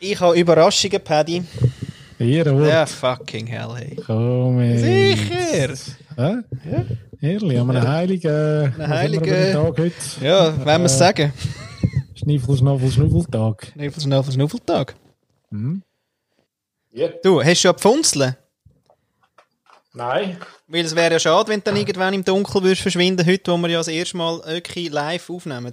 [0.00, 1.42] Ich habe Überraschungen, Paddy.
[2.18, 2.68] Ehrenwort.
[2.68, 3.96] Ja, fucking hell, hey.
[4.06, 4.80] Komm jetzt.
[4.82, 5.96] Sicher.
[6.16, 6.36] Hä?
[6.70, 6.84] Ja.
[7.22, 9.92] Ehrlich, haben wir einen heiligen, einen heiligen- Tag heute.
[10.22, 11.32] Ja, wenn wir es sagen.
[12.14, 13.72] Schniffel, Schnaffel, Schnuffeltag.
[13.74, 14.94] Schnuffel, Schnuffel, Schnuffeltag.
[15.50, 15.82] Hm?
[17.22, 18.36] Du, hast du schon Pfunzeln?
[19.92, 20.38] Nein.
[20.66, 23.56] Weil es wäre ja schade, wenn du dann irgendwann im Dunkeln würdest verschwinden, heute, wo
[23.58, 25.72] wir ja das erste Mal Öki live aufnehmen.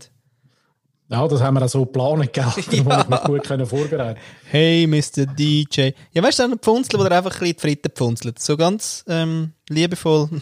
[1.09, 2.43] Ja, das haben wir auch so geplant, gell?
[2.43, 2.67] Da muss
[3.03, 4.19] ich mich gut können vorbereiten.
[4.49, 5.25] Hey, Mr.
[5.25, 5.91] DJ.
[6.11, 8.39] Ja, weißt du, einen Pfunzel, wo der einfach ein bisschen die Fritten pfunzelt.
[8.39, 10.29] So ganz ähm, liebevoll.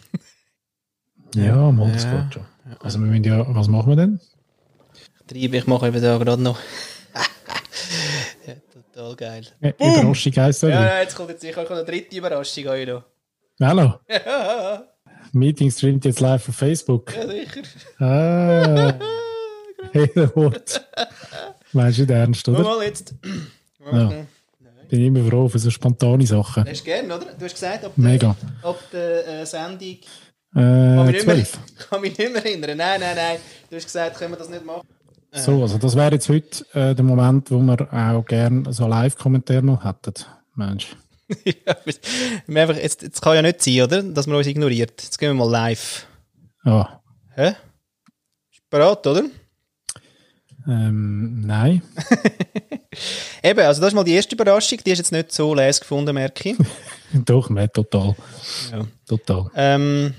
[1.35, 2.21] Ja, mal, das Ja.
[2.21, 2.45] geht schon.
[2.79, 4.21] Also, wir müssen ja, was machen wir denn?
[5.27, 6.57] Treibe, ich mache eben da gerade noch.
[8.47, 9.45] ja, total geil.
[9.59, 10.69] Äh, Überraschung heisst das.
[10.69, 12.87] Ja, Ja, ja, jetzt kommt jetzt sicher noch eine dritte Überraschung an.
[12.87, 13.03] Ja,
[13.67, 13.95] Hallo.
[14.07, 14.83] ja
[15.33, 17.11] Meeting streamt jetzt live auf Facebook.
[17.11, 17.63] sicher.
[17.99, 18.93] Ah.
[19.93, 20.85] Ehrenwort.
[21.73, 22.63] Meinst du nicht ernst, oder?
[22.63, 23.13] mal jetzt.
[23.91, 24.25] Ja.
[24.89, 26.65] Bin immer froh für so spontane Sachen.
[26.67, 27.25] Hast du gern, oder?
[27.37, 28.35] Du hast gesagt, ob Mega.
[28.41, 29.97] der, ob der äh, Sendung.
[30.53, 31.47] Kann Äh, mich, nicht mehr,
[31.89, 32.77] kann mich nicht mehr erinnern.
[32.77, 33.37] Nein, nein, nein.
[33.69, 34.87] Du hast gesagt, können wir das nicht machen.
[35.33, 39.63] So, also das wäre jetzt heute äh, der Moment, wo wir auch gerne so Live-Kommentare
[39.63, 40.13] noch hätten.
[40.55, 40.95] Mensch.
[41.43, 41.75] ja,
[42.47, 44.01] wir einfach, jetzt, jetzt kann ja nicht sein, oder?
[44.01, 45.01] Dass man uns ignoriert.
[45.03, 46.07] Jetzt gehen wir mal live.
[46.63, 47.01] Ja.
[47.35, 47.49] Hä?
[48.53, 49.23] Ist bereit, oder?
[50.67, 51.81] Ähm, nein.
[53.43, 54.79] Eben, also das ist mal die erste Überraschung.
[54.85, 56.57] Die ist jetzt nicht so les gefunden, merke ich.
[57.25, 58.15] Doch, mehr total.
[58.71, 58.85] Ja.
[59.07, 59.49] Total.
[59.55, 60.13] ähm,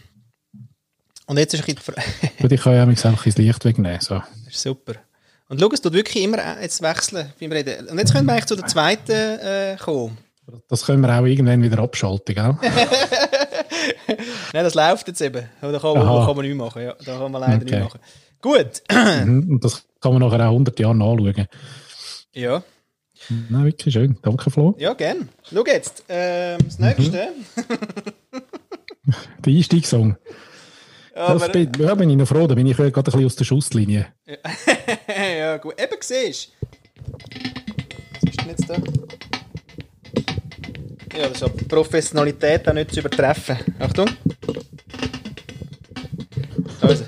[1.26, 2.32] und jetzt ist ein bisschen die Frage.
[2.40, 4.00] Gut, ich kann ja einfach ins Licht wegnehmen.
[4.00, 4.22] So.
[4.50, 4.94] Super.
[5.48, 7.88] Und schau, es tut wirklich immer äh, jetzt wechseln beim Reden.
[7.88, 10.18] Und jetzt können wir eigentlich zu der zweiten äh, kommen.
[10.68, 12.56] Das können wir auch irgendwann wieder abschalten, gell?
[14.52, 15.44] Nein, das läuft jetzt eben.
[15.60, 16.82] Da kann, man- kann man nicht machen.
[16.82, 17.64] Ja, da kann man leider Okay.
[17.64, 18.00] nicht machen.
[18.42, 18.82] Gut.
[18.90, 21.46] Mhm, Und das kann man nachher auch 100 Jahre nachschauen.
[22.34, 22.62] ja,
[23.48, 24.18] Nein, wirklich schön.
[24.22, 24.74] Danke, Flo.
[24.78, 25.28] ja, gern.
[25.42, 26.04] Schau jetzt.
[26.08, 27.28] Ähm, das nächste.
[29.44, 30.16] Der Einstiegssong.
[31.14, 32.46] Das Aber, bin, ja, bin ich noch froh.
[32.46, 34.08] Da bin ich gerade ein bisschen aus der Schusslinie.
[35.38, 35.80] ja, gut.
[35.80, 37.16] Eben, siehst du.
[38.20, 38.74] Was ist denn jetzt da?
[41.16, 43.56] Ja, das ist aber Professionalität auch nicht zu übertreffen.
[43.78, 44.10] Achtung.
[46.82, 47.04] Also.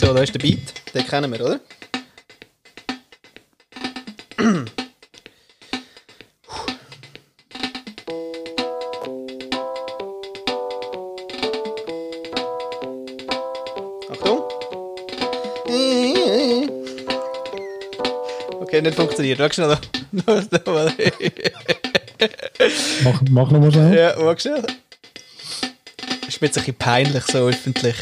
[0.00, 0.72] So, da ist der Beat.
[0.94, 1.60] Den kennen wir, oder?
[14.10, 14.40] Achtung.
[18.62, 19.38] Okay, nicht funktioniert.
[19.38, 19.78] Schau schnell mal.
[23.04, 23.98] Mach, mach noch mal schnell.
[23.98, 24.64] Ja, schau schnell.
[26.26, 27.96] Ist mir jetzt ein bisschen peinlich, so öffentlich.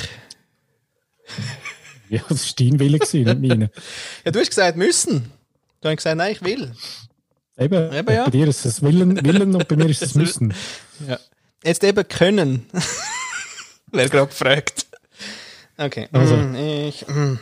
[2.10, 3.70] Ja, das war dein Wille, gewesen, nicht meine.
[4.24, 5.30] Ja, du hast gesagt, müssen.
[5.80, 6.72] Du hast gesagt, nein, ich will.
[7.58, 8.24] Eben, Eben, ja.
[8.24, 10.54] bei dir ist es Willen, Willen und bei mir ist es Müssen.
[11.06, 11.18] Ja.
[11.64, 12.66] Jetzt eben können.
[13.90, 14.86] Wer gerade gefragt.
[15.76, 16.08] Okay.
[16.12, 16.36] Also.
[16.36, 17.06] Mm, Ich.
[17.08, 17.38] Mm.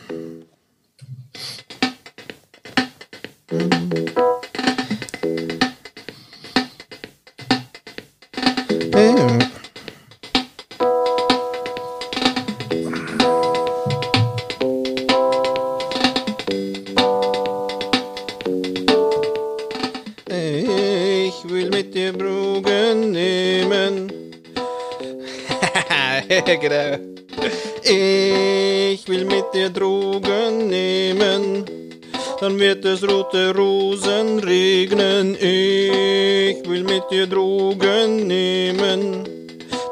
[32.86, 35.34] Es rote Rosen regnen.
[35.34, 39.24] Ich will mit dir Drogen nehmen.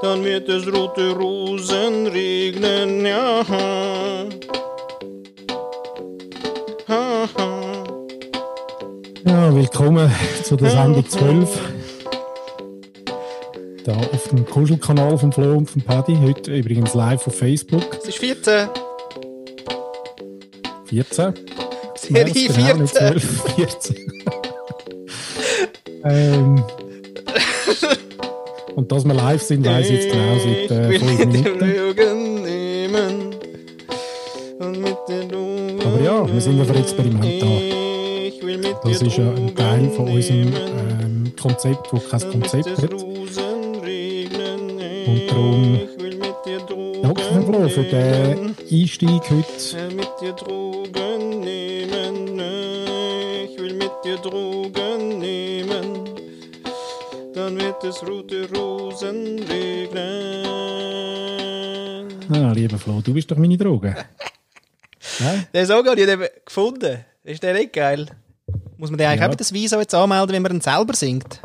[0.00, 3.04] Dann wird es rote Rosen regnen.
[3.04, 3.44] Ja.
[6.88, 7.84] Ha, ha.
[9.26, 10.10] Ja, willkommen
[10.42, 11.58] zu der Sendung 12.
[13.84, 16.16] Da auf dem Kuschelkanal von Flo und von Paddy.
[16.22, 17.84] Heute übrigens live auf Facebook.
[17.98, 18.68] Es ist 14.
[20.86, 21.53] 14.
[22.08, 23.20] Serie Ja, genau, nicht 14.
[23.20, 23.96] 12, 14.
[26.04, 26.64] ähm,
[28.76, 31.34] und dass wir live sind, weiss ich jetzt genau seit äh, Ich will 5 mit
[31.34, 31.74] dir Minuten.
[31.96, 33.34] Drogen nehmen.
[34.58, 37.46] Und mit dir Drogen Aber ja, wir sind ja für Experiment da.
[38.88, 42.92] Das ist ja ein Teil von unserem ähm, Konzept, das kein Konzept hat.
[42.92, 43.04] Und
[45.28, 49.44] darum- Ich will mit dir Drogen Danke, Flo, für den Einstieg heute.
[54.04, 56.04] Dir Drogen nehmen.
[57.34, 60.44] Dann wird es rote Rosen regnen.
[62.30, 63.96] Ah, lieber Flo, du bist doch meine Droge.
[65.54, 67.04] Den Song habe ich eben gefunden.
[67.24, 68.06] Ist der nicht geil?
[68.76, 69.26] Muss man den eigentlich Ja.
[69.26, 71.40] auch bei das Visa jetzt anmelden, wenn man dann selber singt?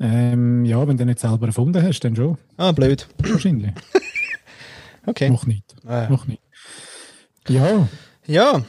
[0.00, 2.38] Ähm, ja, wenn du den nicht selber erfunden hast, dann schon.
[2.56, 3.06] Ah, blöd.
[3.18, 3.72] Wahrscheinlich.
[5.08, 5.30] Okay.
[5.30, 5.62] Noch nicht.
[5.86, 6.08] Ah.
[6.08, 6.42] Noch nicht.
[7.46, 7.86] Ja,
[8.26, 8.64] Ja,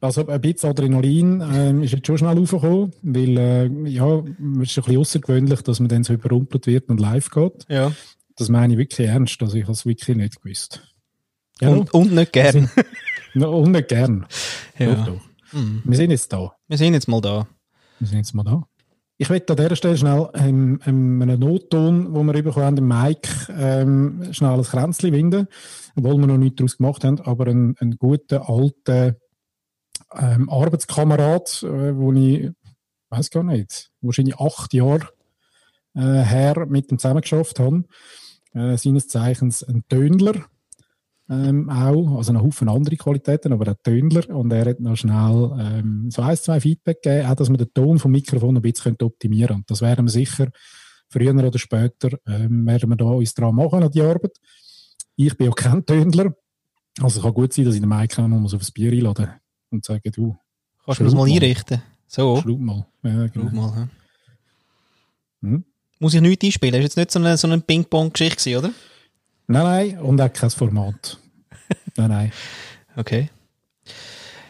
[0.00, 4.38] also ein bisschen Adrenalin ähm, ist jetzt schon schnell aufgekommen, weil äh, ja, es ist
[4.38, 7.64] ein bisschen außergewöhnlich, dass man dann so überrumpelt wird und live geht.
[7.68, 7.92] ja.
[8.36, 10.80] Das meine ich wirklich ernst, also ich habe es wirklich nicht gewusst.
[11.60, 12.70] Ja, Und, und nicht gern.
[13.34, 14.26] no, und nicht gern.
[14.78, 14.94] Ja.
[14.94, 15.20] Doch, doch.
[15.52, 15.82] Mhm.
[15.84, 16.52] Wir sind jetzt da.
[16.68, 17.48] Wir sind jetzt mal da.
[17.98, 18.62] Wir sind jetzt mal da.
[19.16, 22.86] Ich möchte an dieser Stelle schnell ähm, ähm, einen Notton, den wir bekommen haben, dem
[22.86, 23.28] Mike,
[23.58, 25.48] ähm, schnell ein Kränzchen winden,
[25.96, 29.16] obwohl wir noch nichts daraus gemacht haben, aber einen, einen guten, alten
[30.18, 32.50] ähm, Arbeitskamerad, äh, wo ich,
[33.10, 35.08] weiß gar nicht, wahrscheinlich acht Jahre
[35.94, 37.84] äh, her mit dem zusammengeschafft habe,
[38.52, 40.44] äh, seines Zeichens ein Tönler,
[41.30, 44.28] ähm, auch, also noch Haufen andere Qualitäten, aber ein Tönler.
[44.34, 47.72] Und er hat noch schnell ähm, so ein, zwei Feedback gegeben, auch dass wir den
[47.74, 49.60] Ton vom Mikrofon ein bisschen optimieren können.
[49.60, 50.48] Und das werden wir sicher
[51.10, 54.36] früher oder später, ähm, werden wir da uns dran machen an die Arbeit.
[55.16, 56.34] Ich bin auch kein Tönler.
[57.00, 59.30] Also kann gut sein, dass ich den Mike auch noch so aufs Bier einladen
[59.70, 60.36] und sagen, du,
[60.84, 61.32] Kannst du das mal mal.
[61.34, 61.82] einrichten?
[62.06, 62.40] So.
[62.40, 62.86] schraub mal.
[63.02, 63.50] Ja, genau.
[63.50, 63.76] mal.
[63.76, 63.86] hä?
[65.42, 65.64] Hm?
[66.00, 66.72] Muss ich nichts einspielen?
[66.72, 68.70] Das war jetzt nicht so eine, so eine Ping-Pong-Geschichte, oder?
[69.46, 71.18] Nein, nein, und auch kein Format.
[71.96, 72.32] nein, nein.
[72.96, 73.30] Okay.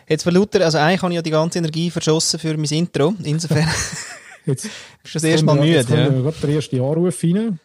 [0.08, 3.14] Jetzt für Luther, also eigentlich habe ich ja die ganze Energie verschossen für mein Intro.
[3.22, 3.68] Insofern
[4.46, 4.62] Jetzt
[5.02, 5.78] bist du das erste Mal kommt ja- müde.
[5.78, 6.04] Jetzt kommt Ja.
[6.12, 7.60] ja gerade der erste Anruf rein.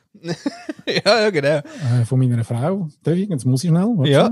[0.85, 1.47] ja, ja, genau.
[2.01, 2.89] äh, von meiner Frau.
[3.03, 3.29] Darf ich?
[3.29, 3.95] Jetzt muss ich schnell.
[4.05, 4.31] Ja.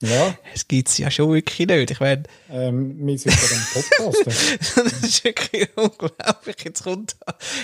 [0.00, 1.90] Ja, es gibt es ja schon wirklich nicht.
[1.90, 4.76] Ich meine, ähm, wir sind bei dem Podcast.
[4.76, 6.56] das ist wirklich unglaublich.
[6.64, 7.16] Jetzt kommt.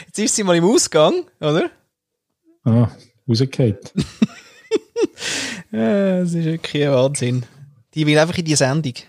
[0.06, 1.70] Jetzt ist sie mal im Ausgang, oder?
[2.64, 2.90] ah,
[3.28, 3.78] rausgefallen.
[5.70, 7.46] Ja, das ist wirklich ein Wahnsinn.
[7.94, 8.92] Die will einfach in die Sendung.
[8.92, 9.06] Gell.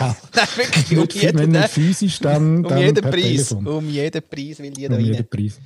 [0.34, 0.98] Nein, wirklich.
[0.98, 3.22] Um jeden, wenn physisch, dann, um dann jeden Preis.
[3.22, 3.66] Telefon.
[3.66, 5.04] Um jeden Preis will die da Um rein.
[5.04, 5.60] jeden Preis.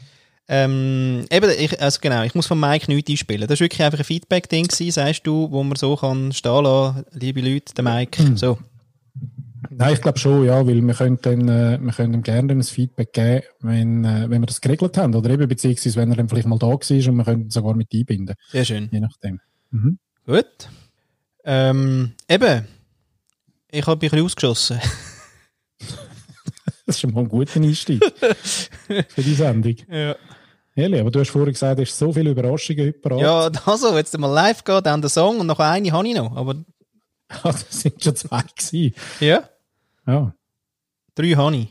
[0.48, 3.48] Ähm, eben, ich, also genau, ich muss von Mike nichts einspielen.
[3.48, 7.40] Das war wirklich einfach ein Feedback-Ding, sagst du, wo man so kann stehen lassen, liebe
[7.40, 8.22] Leute, der Mike.
[8.22, 8.37] Hm.
[8.37, 8.58] So.
[9.70, 12.62] Nein, ich glaube schon, ja, weil wir können, dann, äh, wir können ihm gerne ein
[12.62, 15.14] Feedback geben, wenn, äh, wenn wir das geregelt haben.
[15.14, 17.75] Oder eben beziehungsweise, wenn er dann vielleicht mal da war und wir können ihn sogar
[17.75, 18.37] mit einbinden.
[18.50, 18.88] Sehr schön.
[18.93, 19.40] Je nachdem.
[19.70, 19.98] Mhm.
[20.25, 20.69] Gut.
[21.44, 22.66] Ähm, eben,
[23.70, 24.81] ich habe mich ein bisschen ausgeschossen.
[26.86, 29.74] Das ist schon mal ein guter Einstieg für die Sendung.
[29.88, 30.14] ja.
[30.76, 33.20] Ehrlich, aber du hast vorhin gesagt, du hast so viele Überraschungen heute parat.
[33.20, 36.36] ja, also, jetzt mal live gehen, dann der Song und noch eine habe ich noch.
[36.36, 36.54] Aber
[37.42, 38.94] das sind schon zwei gewesen.
[39.20, 39.48] ja,
[40.06, 40.34] Ja,
[41.14, 41.68] drei habe ich.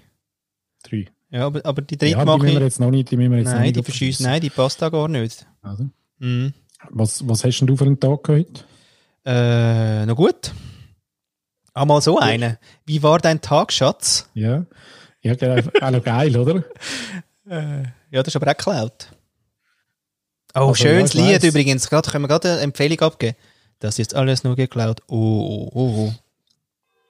[0.84, 1.06] drei.
[1.32, 2.56] Ja, aber, aber die dritte Ja, die mache müssen ich.
[2.60, 4.50] wir jetzt noch nicht, die müssen wir jetzt noch Nein, nicht die verschießen, nein, die
[4.50, 5.46] passt da gar nicht.
[5.62, 5.86] Also,
[6.20, 6.54] Mhm.
[6.90, 8.64] was, was hast denn du für einen Tag heute?
[9.26, 10.52] Äh, noch gut.
[11.74, 12.58] Einmal so eine.
[12.86, 14.30] Wie war dein Tag, Schatz?
[14.34, 14.66] Ja,
[15.26, 15.62] ja genau.
[15.82, 16.64] auch noch geil, oder?
[17.48, 17.84] Ja,
[18.24, 19.12] das ist aber auch geklaut.
[20.54, 21.50] Oh, Also, schönes ja, Lied weiss.
[21.52, 21.90] übrigens.
[21.90, 23.36] Gerade können wir gerade eine Empfehlung abgeben.
[23.80, 25.02] Das ist jetzt alles nur geklaut.
[25.08, 25.80] Oh, oh, oh.
[26.08, 26.14] oh.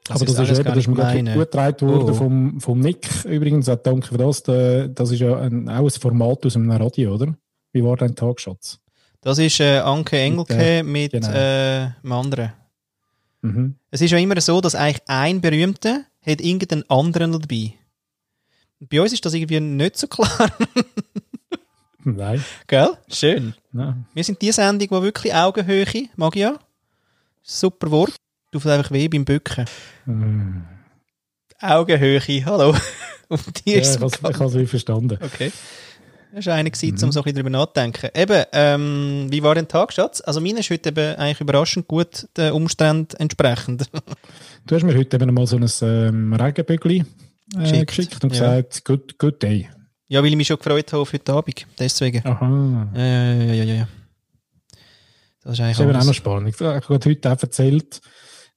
[0.09, 2.13] aber das ist, eben, das ist mir gut getragen worden Oh.
[2.15, 3.07] vom, vom Nick.
[3.25, 4.43] Übrigens, auch danke für das.
[4.43, 7.35] Der- Das ist ja ein, auch ein Format aus einem Radio, oder?
[7.71, 8.79] Wie war dein Tag, Schatz?
[9.21, 11.29] Das ist äh, Anke Engelke mit, genau.
[11.29, 12.53] äh, einem anderen.
[13.41, 13.75] Mhm.
[13.91, 17.73] Es ist ja immer so, dass eigentlich ein Berühmter hat irgendeinen anderen noch dabei.
[18.79, 20.29] Bei uns ist das irgendwie nicht so klar.
[22.03, 22.43] Nein.
[22.67, 22.89] Gell?
[23.11, 23.55] Schön.
[23.71, 24.05] Nein.
[24.13, 26.59] Wir sind die Sendung, die wirklich Augenhöhe, mag ich ja.
[27.41, 28.15] Super Wort.
[28.51, 29.65] Du einfach weh beim Bücken.
[30.05, 30.61] Mm.
[31.61, 32.75] Augenhöhe, hallo.
[33.27, 34.05] Um die Ja, ist ich habe
[34.63, 35.17] es- verstanden.
[35.19, 35.51] Okay.
[36.31, 37.03] Das war eine Zeit, Mhm.
[37.05, 38.09] um so ein bisschen drüber nachzudenken.
[38.13, 40.21] Eben, ähm, wie war dein Tag, Schatz?
[40.21, 43.89] Also, meine ist heute eben eigentlich überraschend gut den Umständen entsprechend.
[44.67, 47.03] Du hast mir heute eben mal so ein ähm, Regenbügel äh,
[47.53, 47.87] Geschickt.
[47.87, 48.59] geschickt und Ja.
[48.59, 49.69] gesagt, good, good day.
[50.07, 51.65] ja, weil ich mich schon gefreut habe auf heute Abend.
[51.79, 52.25] Deswegen.
[52.25, 52.91] Aha.
[52.95, 53.87] Ja, ja, ja, ja, ja.
[55.43, 56.49] Das ist Das eigentlich ist eben auch noch spannend.
[56.55, 58.01] Ich habe heute auch erzählt,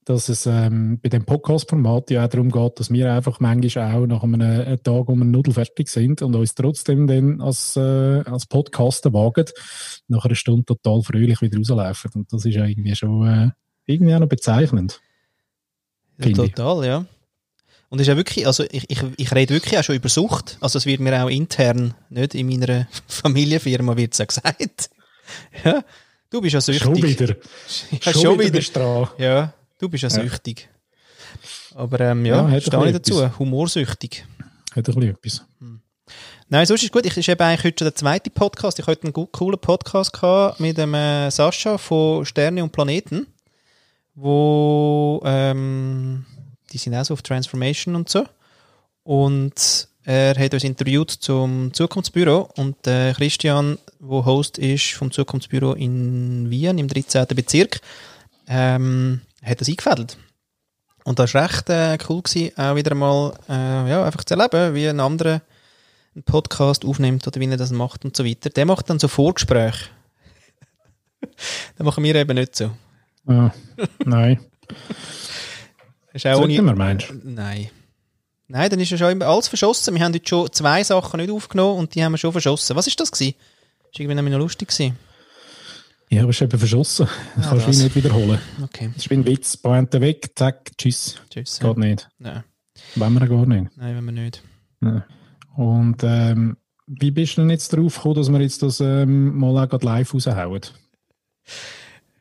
[0.07, 4.07] dass es ähm, bei dem Podcast-Format ja auch darum geht, dass wir einfach manchmal auch
[4.07, 7.81] nach einem, einem Tag um eine Nudel fertig sind und uns trotzdem dann als, äh,
[8.25, 9.45] als Podcaster wagen,
[10.09, 12.11] nach einer Stunde total fröhlich wieder rauslaufen.
[12.15, 13.51] Und das ist ja irgendwie schon äh,
[13.85, 15.03] irgendwie auch noch bezeichnend.
[16.17, 16.53] Ja, finde ich.
[16.55, 17.05] total, ja.
[17.91, 20.59] Und ist ja wirklich, also ich, ich, ich rede wirklich auch schon über Sucht.
[20.61, 24.91] Also es wird mir auch intern, nicht in meiner Familienfirma wird es auch gesagt.
[25.65, 25.83] ja,
[26.31, 26.83] du bist ja süchtig.
[26.83, 27.37] Schon wieder.
[28.05, 28.61] Ja, schon, schon wieder.
[28.61, 29.13] wieder.
[29.19, 30.23] Ja, du bist ja Ja.
[30.23, 30.69] süchtig.
[31.75, 33.03] Aber ähm, ja, Ja, stehe ich etwas.
[33.21, 33.39] dazu.
[33.39, 34.25] Humorsüchtig.
[34.75, 35.45] Hat ein bisschen etwas.
[36.51, 37.05] Nein, sonst ist gut.
[37.07, 38.79] Ich ist eben eigentlich heute schon der zweite Podcast.
[38.79, 43.27] Ich hatte einen coolen Podcast gehabt mit dem äh, Sascha von Sterne und Planeten,
[44.15, 46.25] wo ähm,
[46.73, 48.25] die sind auch so auf Transformation und so.
[49.05, 55.75] Und er hat uns interviewt zum Zukunftsbüro und äh, Christian, wo Host ist vom Zukunftsbüro
[55.75, 57.27] in Wien im 13.
[57.29, 57.81] Bezirk,
[58.47, 60.17] ähm, hat das eingefädelt.
[61.05, 64.75] Und das war recht äh, cool gewesen, auch wieder mal äh, ja, einfach zu erleben,
[64.75, 65.43] wie ein anderer
[66.15, 68.51] einen Podcast aufnimmt oder wie er das macht und so weiter.
[68.51, 69.91] Der macht dann so Vorgespräche.
[71.21, 72.71] das machen wir eben nicht so.
[73.27, 73.55] Ja,
[74.05, 74.41] nein.
[76.13, 77.15] Ist auch Sollten ohne, wir, meinst du?
[77.25, 77.71] Nein.
[78.49, 79.95] Nein, dann ist ja schon immer alles verschossen.
[79.95, 82.77] Wir haben heute schon zwei Sachen nicht aufgenommen und die haben wir schon verschossen.
[82.77, 83.35] Was ist das gewesen?
[83.93, 84.97] Ist irgendwie noch lustig gewesen.
[86.11, 87.07] Ja, aber es ist eben verschossen.
[87.37, 87.83] Das Ah, kannst du das.
[87.83, 88.39] nicht wiederholen.
[88.63, 89.57] Okay, Das ist wie ein Witz.
[89.59, 91.17] Pointe weg, zack, tschüss.
[91.29, 91.59] tschüss.
[91.61, 92.09] Geht nicht.
[92.19, 92.43] Nein,
[92.97, 93.77] Wollen wir gar nicht.
[93.77, 94.43] nein, wenn wir nicht.
[95.57, 99.63] Und ähm, wie bist du denn jetzt drauf gekommen, dass wir jetzt das ähm, mal
[99.63, 100.61] auch gerade live raushauen?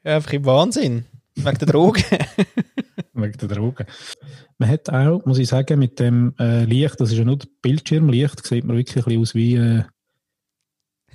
[0.04, 1.06] Ja, einfach im Wahnsinn.
[1.36, 2.04] Wegen der Drogen.
[3.18, 3.86] Wegen der Drogen.
[4.58, 7.48] Man hat auch, muss ich sagen, mit dem äh, Licht, das ist ja nur das
[7.62, 9.56] Bildschirmlicht, sieht man wirklich ein bisschen aus wie.
[9.56, 9.84] Äh,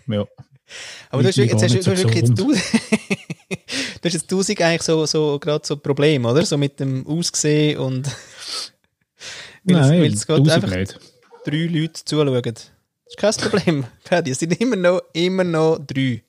[0.09, 0.27] ja.
[1.11, 4.83] Aber du hast, jetzt hast, du hast wirklich jetzt du, du hast jetzt tausend eigentlich
[4.83, 6.45] so, so gerade so Probleme, oder?
[6.45, 8.07] So mit dem Aussehen und
[9.65, 10.99] weil es, weil Nein, es gerade einfach nicht.
[11.45, 12.43] drei Leute zuschauen.
[12.43, 12.71] Das
[13.07, 13.85] ist kein Problem.
[14.01, 16.23] Ferdi, es sind immer noch, immer noch drei.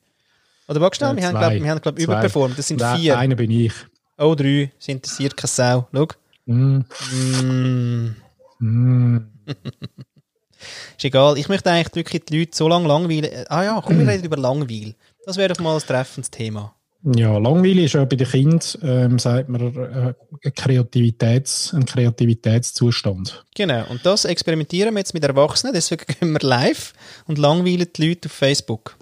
[0.67, 1.39] Oder warte schnell, Ja, wir haben, zwei.
[1.49, 2.03] glaub, wir haben glaub, Zwei.
[2.03, 2.57] überperformt.
[2.57, 3.17] Das sind Nein, vier.
[3.17, 3.73] Einer bin ich.
[4.17, 4.72] Oh, drei.
[4.77, 5.88] Das interessiert keine Sau.
[5.93, 6.08] Schau.
[6.46, 6.79] Mm,
[7.12, 8.15] Mm.
[8.60, 9.17] mm.
[10.98, 11.38] Ist egal.
[11.38, 13.46] Ich möchte eigentlich wirklich die Leute so lange langweilen.
[13.50, 14.96] Ah ja, komm, wir reden über Langweil.
[15.25, 16.74] Das wäre doch mal ein treffendes Thema.
[17.15, 20.13] Ja, langweilig ist ja bei den Kindern, ähm, sagt man, äh,
[20.46, 23.43] ein, Kreativitäts-, ein Kreativitätszustand.
[23.55, 23.84] Genau.
[23.89, 25.74] Und das experimentieren wir jetzt mit Erwachsenen.
[25.74, 26.93] Deswegen gehen wir live
[27.25, 28.96] und langweilen die Leute auf Facebook.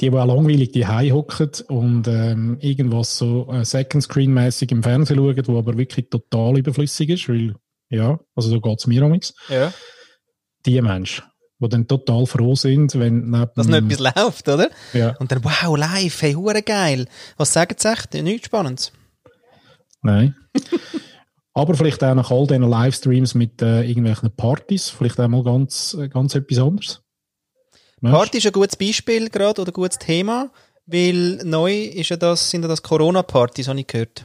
[0.00, 5.18] Die, die auch langweilig die hocken und ähm, irgendwas so äh, Second Screen-mäßig im Fernsehen
[5.18, 7.54] schauen, wo aber wirklich total überflüssig ist, weil,
[7.90, 9.34] ja, also so geht es mir amigs.
[9.48, 9.72] Ja.
[10.66, 11.24] Die Menschen,
[11.58, 14.70] die dann total froh sind, wenn neben, Dass noch etwas läuft, oder?
[14.92, 17.06] ja, Und dann, wow, live, hey, hure geil.
[17.36, 18.14] Was sagen sie echt?
[18.14, 18.92] Nichts Spannendes.
[20.02, 20.34] nein.
[21.54, 25.94] aber vielleicht auch nach all diesen Livestreams mit äh, irgendwelchen Partys, vielleicht auch mal ganz,
[26.00, 27.02] äh, ganz etwas anderes.
[28.10, 30.50] Party ist ein gutes Beispiel gerade oder ein gutes Thema,
[30.86, 34.24] weil neu ist ja das, sind ja das Corona-Partys, habe ich gehört.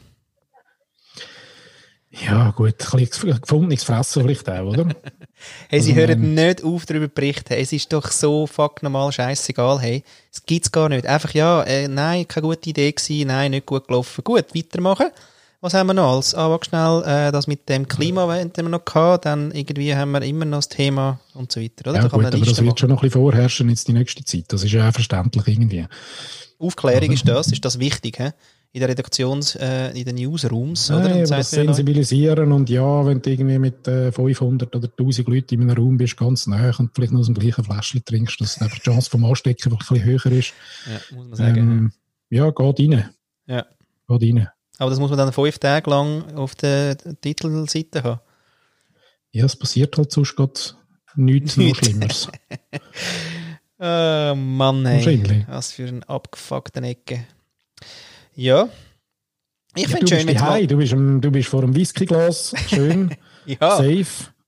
[2.10, 4.88] Ja, gut, ein bisschen gefundenes Fressen vielleicht auch, oder?
[5.68, 7.52] Hey, sie Also, hören ähm, nicht auf, darüber zu berichten.
[7.52, 9.78] Es ist doch so fuck normal scheißegal.
[9.80, 11.06] Hey, es gibt's gar nicht.
[11.06, 14.24] Einfach, ja, äh, nein, keine gute Idee gewesen, nein, nicht gut gelaufen.
[14.24, 15.10] Gut, weitermachen.
[15.60, 16.22] Was haben wir noch?
[16.34, 20.12] Ah, warte schnell, äh, das mit dem Klima haben wir noch gehabt, dann irgendwie haben
[20.12, 21.96] wir immer noch das Thema und so weiter, oder?
[21.96, 22.78] Ja, da gut, aber das wird machen.
[22.78, 24.44] schon noch ein bisschen vorherrschen jetzt die nächste Zeit.
[24.48, 25.86] Das ist ja auch verständlich irgendwie.
[26.60, 28.30] Aufklärung ist das, ist das wichtig, hä?
[28.70, 31.00] In der Redaktions-, äh, in den Newsrooms, oder?
[31.00, 34.76] Nein, aber sagt das mir noch- Sensibilisieren und ja, wenn du irgendwie mit äh, 500
[34.76, 37.64] oder 1000 Leuten in einem Raum bist, ganz nah und vielleicht noch aus dem gleichen
[37.64, 40.52] Fläschchen trinkst, dass die Chance vom Anstecken ein bisschen höher ist.
[40.86, 41.56] Ja, muss man sagen.
[41.58, 41.92] Ähm,
[42.30, 43.08] ja, geht rein.
[43.46, 43.64] Ja.
[44.06, 44.48] Geht rein.
[44.78, 48.20] Aber das muss man dann fünf Tage lang auf der Titelseite haben.
[49.32, 50.52] Ja, es passiert halt sonst gerade
[51.16, 51.74] nichts noch.
[51.76, 52.28] Schlimmeres.
[53.80, 55.44] Oh Mann, ey.
[55.48, 57.24] Was für ein abgefuckten Ecke.
[58.34, 58.68] Ja.
[59.76, 63.14] Ich Ja, finde schön, bist daheim, du bist, am- du bist vor einem Whiskyglas, schön,
[63.46, 64.06] Ja, safe,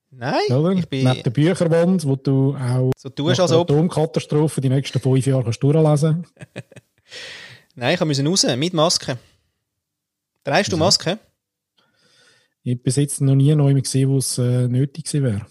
[0.09, 0.71] nein, oder?
[0.71, 3.69] ich bin Neben der Bücherwand, wo du auch so tust, als ob.
[3.71, 6.25] Atomkatastrophe die nächsten fünf Jahre kannst durchlesen
[7.75, 9.17] Nein, ich musste raus, mit Maske.
[10.43, 10.77] Drehst du?
[10.77, 11.19] Maske?
[12.63, 15.45] Ich habe bis jetzt noch nie neu gesehen, wo es äh, nötig gewesen wäre,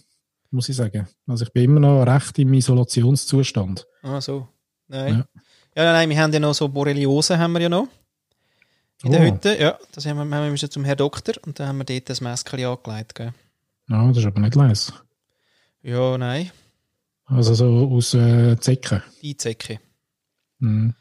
[0.50, 1.08] muss ich sagen.
[1.26, 3.86] Also ich bin immer noch recht im Isolationszustand.
[4.02, 4.48] Ah, so.
[4.88, 5.24] Nein.
[5.34, 5.42] Ja.
[5.76, 7.88] Ja, nein, nein, wir haben ja noch so Borreliose, haben wir ja noch.
[9.02, 9.24] In der Oh.
[9.24, 9.78] Hütte, ja.
[9.92, 12.20] Das haben wir, haben wir müssen zum Herrn Doktor und dann haben wir dort das
[12.20, 13.14] Maske angelegt.
[13.14, 13.32] Gell?
[13.88, 14.92] Ja, das ist aber nicht leise.
[15.82, 16.50] Ja, nein,
[17.24, 19.02] Also so aus äh, Zecken.
[19.22, 19.80] die Zecke.
[20.58, 20.94] Mhm.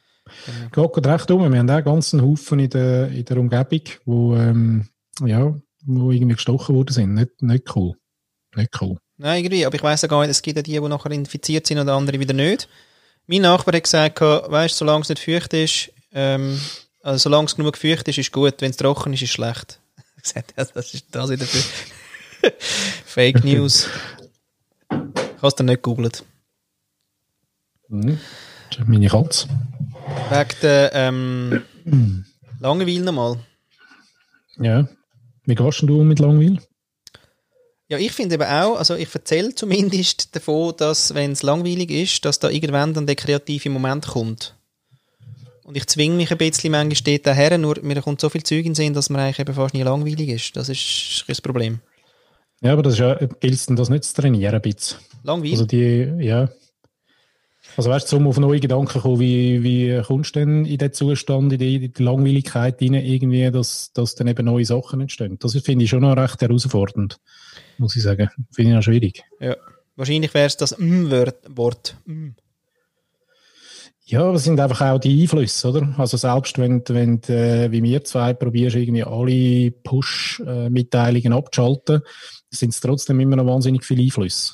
[0.72, 0.88] Genau.
[0.90, 1.52] Geht recht um.
[1.52, 4.88] Wir haben auch einen ganzen Haufen in der, in der Umgebung, wo, ähm,
[5.26, 5.54] ja,
[5.86, 7.14] wo irgendwie gestochen worden sind.
[7.14, 7.96] Nicht, nicht cool.
[8.56, 8.98] Nicht cool.
[9.18, 11.68] Nein, irgendwie, aber ich weiss ja gar nicht, es gibt ja die, die nachher infiziert
[11.68, 12.70] sind und andere wieder nicht.
[13.28, 16.60] Mein Nachbar hat gesagt, weißt du, solange es nicht feucht ist, ähm,
[17.02, 19.80] also solange es genug feucht ist, ist gut, wenn es trocken ist, ist schlecht.
[20.18, 21.64] Ich gesagt, das ist das wieder für
[23.06, 23.88] Fake News.
[24.90, 26.24] Ich habe es dann nicht gegoogelt.
[27.88, 28.20] Mhm.
[28.70, 29.48] Das ist meine Katze.
[30.30, 31.64] Wegen der ähm,
[32.60, 33.38] Langeweile nochmal.
[34.58, 34.88] Ja.
[35.46, 36.60] Wie gehst du mit Langweil?
[37.88, 42.24] Ja, ich finde eben auch, also ich erzähle zumindest davon, dass, wenn es langweilig ist,
[42.24, 44.56] dass da irgendwann dann der kreative Moment kommt.
[45.64, 48.60] Und ich zwinge mich ein bisschen manchmal steht daher, nur mir kommt so viel Zeug
[48.60, 50.56] in den Sinn, dass man eigentlich eben fast nie langweilig ist.
[50.56, 51.80] Das ist das Problem.
[52.62, 55.00] Ja, aber das ist ja, gilt denn das nicht zu trainieren ein bisschen?
[55.24, 55.54] Langweilig?
[55.54, 56.50] Also die, ja.
[57.78, 60.92] Also weißt du, um auf neue Gedanken kommen, wie, wie kommst du denn in den
[60.92, 65.38] Zustand, in die, in die Langweiligkeit rein, irgendwie, dass, dass dann eben neue Sachen entstehen?
[65.40, 67.20] Das finde ich schon noch recht herausfordernd,
[67.78, 68.30] muss ich sagen.
[68.52, 69.24] Finde ich noch schwierig.
[69.40, 69.56] ja.
[69.96, 71.98] Wahrscheinlich wäre es das M-Wort.
[72.06, 72.30] Mm.
[74.06, 75.94] Ja, aber es sind einfach auch die Einflüsse, oder?
[75.98, 82.02] Also selbst wenn, du- wenn äh, wie wir zwei probierst, irgendwie alle Push-Mitteilungen abzuschalten,
[82.50, 84.54] sind es trotzdem immer noch wahnsinnig viele Einflüsse.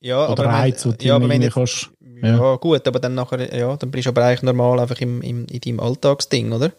[0.00, 1.90] Ja, Oder aber, Reize, wenn, ja, du aber wenn jetzt, kannst,
[2.22, 2.36] ja.
[2.36, 2.56] ja.
[2.56, 5.60] gut, aber dann nachher, ja, dann bist du aber eigentlich normal einfach im, im, in
[5.60, 6.72] deinem Alltagsding, oder?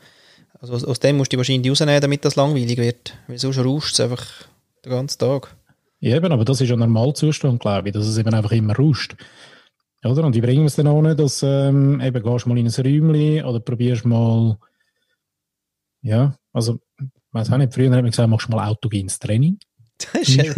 [0.60, 3.18] Also aus, aus dem musst du wahrscheinlich rausnehmen, damit das langweilig wird.
[3.28, 4.26] Weil sonst rauscht es einfach
[4.86, 5.56] den ganzen Tag.
[6.00, 9.16] Ja, eben, aber das ist ein Normalzustand, glaube ich, dass es eben einfach immer rauscht.
[10.04, 10.24] Oder?
[10.24, 13.44] Und wie bringen wir es dann an, dass ähm, eben gehst mal in ein Räumchen
[13.44, 14.58] oder probierst mal,
[16.02, 19.60] ja, also, ich weiß auch nicht, früher hat man gesagt, machst du mal autogenes Training.
[20.14, 20.56] Das ist.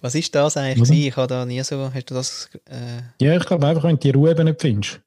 [0.00, 0.80] Was ist das eigentlich?
[0.80, 0.90] Was?
[0.90, 4.00] Ich habe da nie so, hast du das, äh, Ja, ich glaube einfach, wenn du
[4.00, 5.00] die Ruhe eben nicht findest.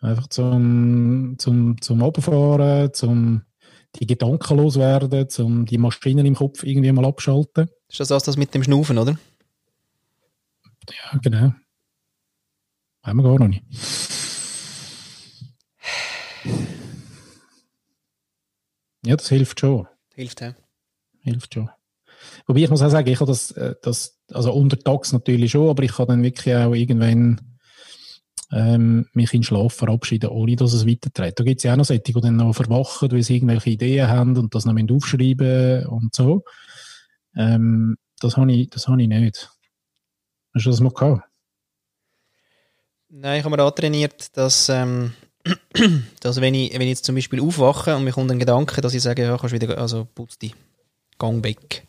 [0.00, 3.42] Einfach zum, zum, zum Oberfahren, zum
[3.96, 7.68] die Gedanken loswerden, zum die Maschinen im Kopf irgendwie mal abschalten.
[7.88, 9.18] ist das das, das mit dem Schnaufen, oder?
[10.90, 11.52] Ja, genau.
[13.02, 13.62] Haben wir gar noch nicht.
[19.04, 19.88] Ja, das hilft schon.
[20.14, 20.54] Hilft, ja.
[21.20, 21.70] Hilft schon.
[22.46, 25.82] Wobei ich muss auch sagen, ich habe das, äh, das also untertags natürlich schon, aber
[25.82, 27.40] ich kann dann wirklich auch irgendwann
[28.52, 31.40] ähm, mich in Schlaf verabschieden, ohne dass es weiterträgt.
[31.40, 34.08] Da gibt es ja auch noch solche, die dann noch verwachen, weil sie irgendwelche Ideen
[34.08, 36.44] haben und das noch aufschreiben und so.
[37.36, 39.50] Ähm, das habe ich, das habe ich nicht.
[40.54, 41.22] Hast du das mal gehabt?
[43.08, 45.12] Nein, ich habe mir antrainiert, dass, ähm,
[46.20, 48.94] dass wenn, ich, wenn ich jetzt zum Beispiel aufwache und mir kommt ein Gedanke, dass
[48.94, 50.54] ich sage, ja, kannst wieder, also putz dich,
[51.18, 51.86] gang weg.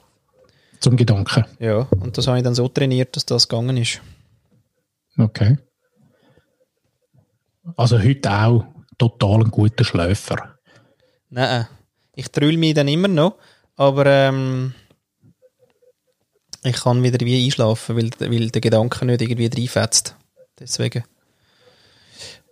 [0.84, 1.46] Zum Gedanken.
[1.60, 4.02] Ja, und das habe ich dann so trainiert, dass das gegangen ist.
[5.18, 5.58] Okay.
[7.78, 8.66] Also heute auch
[8.98, 10.58] total ein guter Schläfer.
[11.30, 11.68] Nein,
[12.16, 13.38] ich trüll mich dann immer noch,
[13.78, 14.74] aber ähm,
[16.66, 20.18] ich kann wieder wie einschlafen, weil, weil der Gedanke nicht irgendwie reinfetzt.
[20.60, 21.06] Deswegen.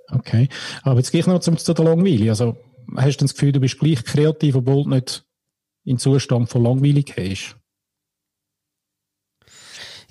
[0.10, 0.48] Okay.
[0.84, 2.30] Aber jetzt gehe ich noch zum, zu der Langweile.
[2.30, 2.56] Also
[2.96, 5.26] hast du das Gefühl, du bist gleich kreativ, obwohl du nicht
[5.84, 7.58] in Zustand von Langweile gehst?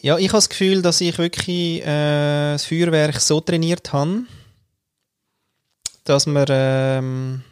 [0.03, 4.23] Ja, ich habe das Gefühl, dass ich wirklich äh, das Feuerwerk so trainiert habe,
[6.05, 7.43] dass man ähm,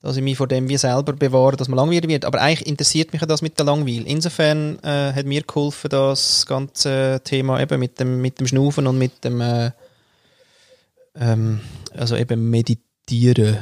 [0.00, 2.24] dass ich mich vor dem wie selber bewahre, dass man langweilig wird.
[2.24, 4.06] Aber eigentlich interessiert mich ja das mit der Langweil.
[4.06, 8.98] Insofern äh, hat mir geholfen, das ganze Thema eben mit dem, mit dem Schnaufen und
[8.98, 9.70] mit dem äh,
[11.14, 11.60] ähm,
[11.94, 13.58] also eben Meditieren.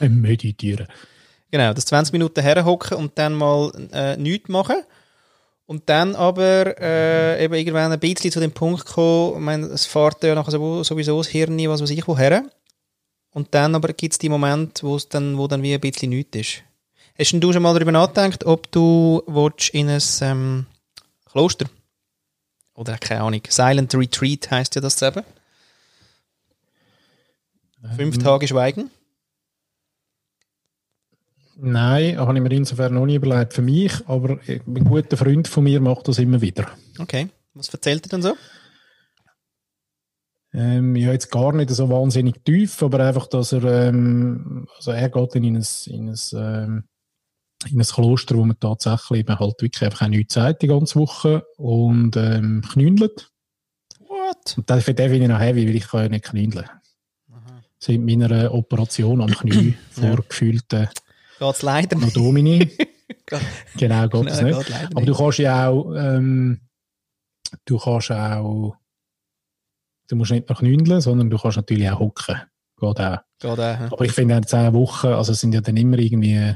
[0.00, 0.88] Meditieren.
[1.50, 4.76] Genau, das 20 Minuten herhocken und dann mal äh, nichts machen.
[5.72, 9.86] Und dann aber äh, eben irgendwann ein bisschen zu dem Punkt kommen, ich meine, es
[9.86, 12.44] fährt ja nachher so- sowieso das Hirn, was weiß ich, woher.
[13.30, 16.10] Und dann aber gibt es die Momente, wo es dann, wo dann wie ein bisschen
[16.10, 16.62] nichts ist.
[17.18, 20.66] Hast denn du schon mal darüber nachgedacht, ob du willst in ein ähm,
[21.30, 21.64] Kloster
[22.74, 25.22] oder keine Ahnung, Silent Retreat heißt ja das eben.
[27.96, 28.90] Fünf Tage Schweigen.
[31.56, 35.64] Nein, habe ich mir insofern noch nie überlegt für mich, aber ein guter Freund von
[35.64, 36.66] mir macht das immer wieder.
[36.98, 37.28] Okay.
[37.54, 38.34] Was erzählt er denn so?
[40.54, 45.08] Ähm, ja, jetzt gar nicht so wahnsinnig tief, aber einfach, dass er, ähm, also er
[45.08, 46.84] geht in ein, in ein, ähm,
[47.70, 50.98] in ein Kloster, wo man tatsächlich eben halt wirklich einfach auch nichts sagt die ganze
[50.98, 53.30] Woche und ähm, knündelt.
[54.00, 54.58] What?
[54.58, 56.68] Und das, für den finde ich noch heavy, weil ich kann ja nicht knündeln.
[57.78, 60.88] Seit meiner Operation am Knie vor gefühlten
[61.42, 62.14] Geht's leider nicht.
[62.16, 62.58] Nodomini.
[63.26, 63.40] Geht-
[63.76, 64.66] genau, geht Nein, nicht.
[64.66, 65.08] geht Aber nicht.
[65.08, 66.60] du kannst ja auch, ähm,
[67.64, 68.76] du kannst auch,
[70.08, 72.36] du musst nicht noch knündeln, sondern du kannst natürlich auch hocken.
[72.78, 73.18] Geht auch.
[73.40, 73.88] Geht auch, ja.
[73.90, 76.54] Aber ich finde, zehn Wochen, also es sind ja dann immer irgendwie,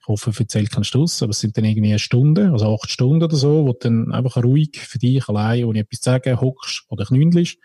[0.00, 2.90] ich hoffe, ich erzähle keinen Schluss, aber es sind dann irgendwie eine Stunde, also acht
[2.90, 6.40] Stunden oder so, wo du dann einfach ruhig für dich allein, ohne etwas zu sagen,
[6.40, 7.56] hockst oder knündelst.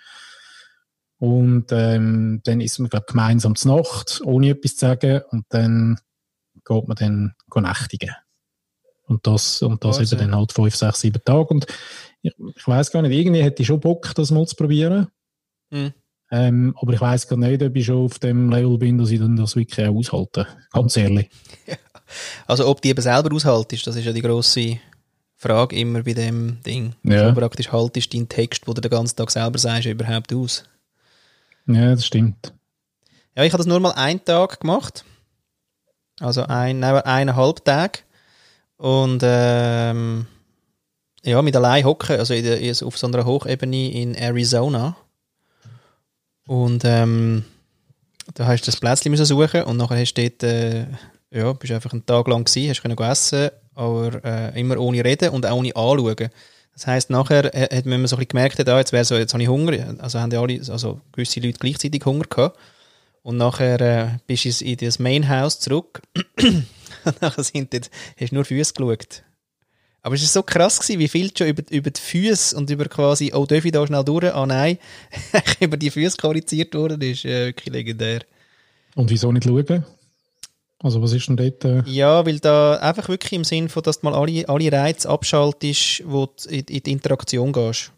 [1.20, 6.00] Und ähm, dann ist man, glaube gemeinsam zur Nacht, ohne etwas zu sagen, und dann
[6.66, 8.16] geht man dann nächtigen.
[9.08, 10.16] Und das, und das Also.
[10.16, 11.48] eben dann halt fünf, sechs, sieben Tage.
[11.48, 11.66] Und
[12.22, 15.08] ich, ich weiß gar nicht, irgendwie hätte ich schon Bock, das mal zu probieren.
[15.72, 15.94] Mhm.
[16.32, 19.20] Ähm, aber ich weiß gar nicht, ob ich schon auf dem Level bin, dass ich
[19.20, 20.48] dann das wirklich auch aushalte.
[20.72, 21.30] Ganz ehrlich.
[22.48, 24.80] Also ob die eben selber aushaltest, das ist ja die grosse
[25.36, 26.96] Frage immer bei dem Ding.
[27.04, 27.24] Ja.
[27.24, 30.64] Also praktisch haltest deinen Text, wo du den ganzen Tag selber sagst, überhaupt aus.
[31.68, 32.54] Ja, das stimmt.
[33.36, 35.06] Ja, ich habe das nur mal einen Tag gemacht.
[36.20, 38.00] Also ein, nein, eineinhalb Tage.
[38.78, 40.28] Und ähm,
[41.24, 44.96] ja, mit allein hocken, also in der, auf so einer Hochebene in Arizona.
[46.48, 47.44] Und ähm,
[48.34, 50.86] da hast du das Plätzchen müssen suchen und nachher hast du dort, äh,
[51.32, 55.30] ja, bist einfach einen Tag lang gewesen, hast können essen, aber äh, immer ohne reden
[55.30, 56.30] und auch ohne anschauen.
[56.74, 59.44] Das heisst, nachher äh, hat man so ein bisschen gemerkt, ah, jetzt, so, jetzt habe
[59.44, 62.58] ich Hunger, also haben ja alle, also gewisse Leute gleichzeitig Hunger gehabt.
[63.30, 66.02] Und nachher äh, bist du in das Main House zurück.
[66.42, 69.22] und nachher sind dort, hast du nur Füße geschaut.
[70.02, 72.86] Aber es war so krass, gewesen, wie viel schon über, über die Füße und über
[72.86, 74.34] quasi, oh, darf ich da schnell durch?
[74.34, 74.80] Ah, nein,
[75.60, 78.22] über die Füße kommuniziert worden, das ist äh, wirklich legendär.
[78.96, 79.86] Und wieso nicht schauen?
[80.80, 81.64] Also, was ist denn dort?
[81.66, 81.84] Äh...
[81.86, 86.02] Ja, weil da einfach wirklich im Sinn von, dass du mal alle, alle Reize abschaltest,
[86.04, 87.92] wo du in, in die Interaktion gehst.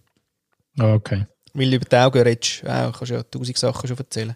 [0.77, 1.25] Ah, okay.
[1.53, 4.35] Weil du über die Augen redest, auch, kannst ja tausend Sachen schon erzählen.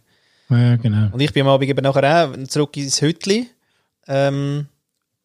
[0.50, 1.10] Ja, genau.
[1.12, 3.50] Und ich bin am Abend eben nachher auch zurück ins Hütli.
[4.08, 4.68] Ähm,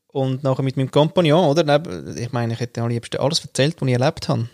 [0.08, 1.82] und nachher mit meinem Kompagnon, oder?
[2.16, 4.48] Ich meine, ich hätte am liebsten alles erzählt, was ich erlebt habe.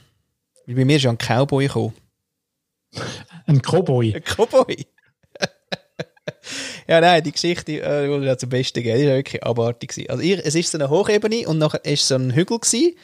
[0.66, 1.94] Weil bei mir ist ja ein Cowboy gekommen.
[3.46, 4.14] Ein Cowboy?
[4.14, 4.86] Ein Cowboy.
[6.88, 10.10] ja, nein, die Geschichte, äh, die äh, zum Besten geht, die war wirklich abartig.
[10.10, 12.96] Also, ich, es war so eine Hochebene und nachher war so ein Hügel gewesen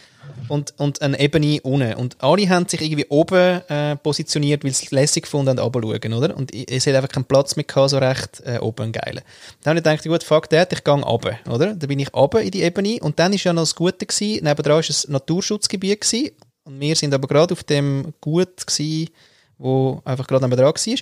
[0.48, 1.94] und, und eine Ebene unten.
[1.94, 6.14] Und alle haben sich irgendwie oben äh, positioniert, weil sie es lässig gefunden haben, runterschauen,
[6.14, 6.36] oder?
[6.36, 9.22] Und es hat einfach keinen Platz mehr gehabt, so recht äh, oben geil.
[9.62, 11.74] Dann habe ich gedacht, gut, fuck that, ich gehe runter, oder?
[11.74, 14.44] Dann bin ich runter in die Ebene und dann war ja noch das Gute gewesen,
[14.44, 16.30] nebenan war ein Naturschutzgebiet gewesen,
[16.64, 19.10] und wir sind aber gerade auf dem Gut gewesen,
[19.58, 20.98] wo einfach gerade nebenan war.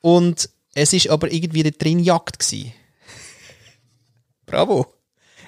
[0.00, 2.38] Und es ist aber irgendwie da drin Jagd.
[4.46, 4.86] Bravo.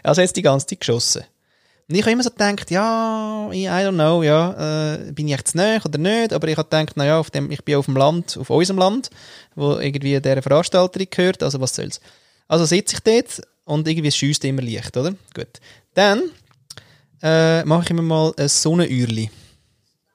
[0.02, 1.24] Also jetzt die ganze Zeit geschossen.
[1.90, 5.57] Und ich habe immer so gedacht, ja, I don't know, ja, äh, bin ich jetzt
[5.57, 8.37] näher oder nicht, aber ich habe gedacht, naja, auf dem, ich bin auf dem Land,
[8.37, 9.11] auf unserem Land,
[9.57, 12.00] wo irgendwie der Veranstalterin gehört, also was soll's.
[12.46, 15.16] Also sitze ich dort und irgendwie schießt immer Licht, oder?
[15.35, 15.48] Gut.
[15.94, 16.31] Dann
[17.22, 19.29] äh, mache ich mir mal ein Sonnenührli.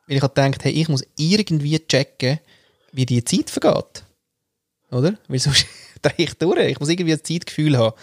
[0.08, 2.40] Weil ich habe gedacht, hey, ich muss irgendwie checken,
[2.94, 4.06] wie die Zeit vergeht.
[4.92, 5.18] Oder?
[5.28, 5.66] Weil sonst
[6.02, 6.58] drehe ich durch.
[6.58, 7.98] Ich muss irgendwie ein Zeitgefühl haben.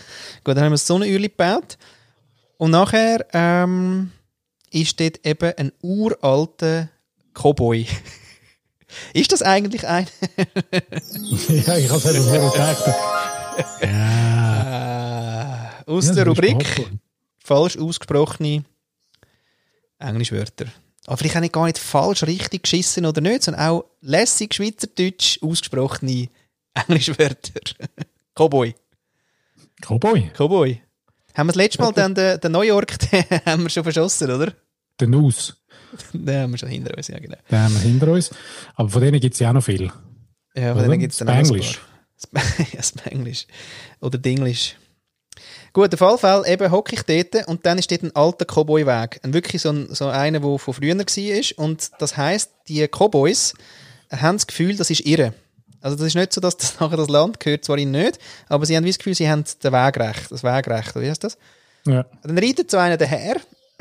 [0.45, 1.79] Gut, dann haben wir so eine Uhrli gebaut.
[2.63, 4.13] Und nachher ähm,
[4.71, 6.91] ist dort eben ein uralter
[7.35, 7.89] Cowboy.
[9.15, 10.07] ist das eigentlich ein?
[11.49, 12.85] ja, ich habe es eben vorher gedacht.
[13.83, 15.81] Ja.
[15.81, 16.89] Äh, aus ja, der Rubrik
[17.41, 18.63] falsch ausgesprochene
[19.99, 20.67] Englischwörter.
[21.07, 25.43] Aber vielleicht auch nicht gar nicht falsch, richtig geschissen oder nicht, sondern auch lässig Schweizerdeutsch
[25.43, 26.29] ausgesprochene
[26.75, 27.61] Englischwörter.
[28.37, 28.73] Cowboy.
[29.81, 30.31] Cowboy?
[30.33, 30.81] Cowboy.
[31.35, 34.31] Haben wir das letzte Mal dann den, den New York den haben wir schon verschossen,
[34.31, 34.53] oder?
[35.01, 35.57] Den Nuss.
[36.13, 37.37] den haben wir schon hinter uns, ja genau.
[37.51, 38.31] Den haben wir hinter uns.
[38.75, 39.91] Aber von denen gibt es ja auch noch viel.
[40.55, 41.79] Ja, von denen gibt es dann Spanglish.
[41.79, 42.43] auch noch
[42.73, 43.47] Ja, Spanglish.
[44.01, 44.77] Oder Dinglish.
[45.73, 49.21] Gut, auf jeden Fall eben hocke ich dort und dann ist dort ein alter Cowboy-Weg.
[49.25, 51.65] Wirklich so, ein, so einer, der von früher war.
[51.65, 53.55] Und das heisst, die Cowboys
[54.11, 55.33] haben das Gefühl, das ist irre.
[55.83, 58.19] Also das ist nicht so, dass das nachher das Land gehört, zwar ihnen nicht,
[58.49, 61.37] aber sie haben das Gefühl, sie haben den Wegrecht, das Wegrecht, wie heißt das?
[61.85, 62.07] Ja.
[62.23, 63.37] Dann reitet so einer daher,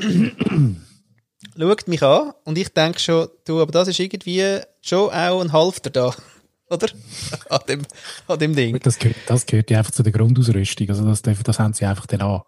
[1.58, 5.52] schaut mich an und ich denke schon, du, aber das ist irgendwie schon auch ein
[5.52, 6.14] Halfter da,
[6.68, 6.88] oder?
[7.48, 7.82] an, dem,
[8.26, 8.78] an dem Ding.
[8.80, 12.06] Das gehört, das gehört ja einfach zu der Grundausrüstung, also das, das haben sie einfach
[12.06, 12.42] dann an.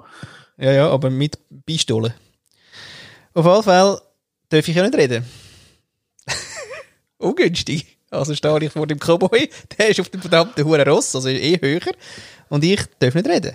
[0.56, 2.12] Ja, ja, aber mit Pistolen.
[3.34, 4.00] Auf jeden Fall
[4.48, 5.24] darf ich ja nicht reden.
[7.18, 7.93] Ungünstig.
[8.14, 9.48] Also stehe ich vor dem Cowboy,
[9.79, 11.92] der ist auf dem verdammten Huren Ross, also eh höher.
[12.48, 13.55] Und ich darf nicht reden.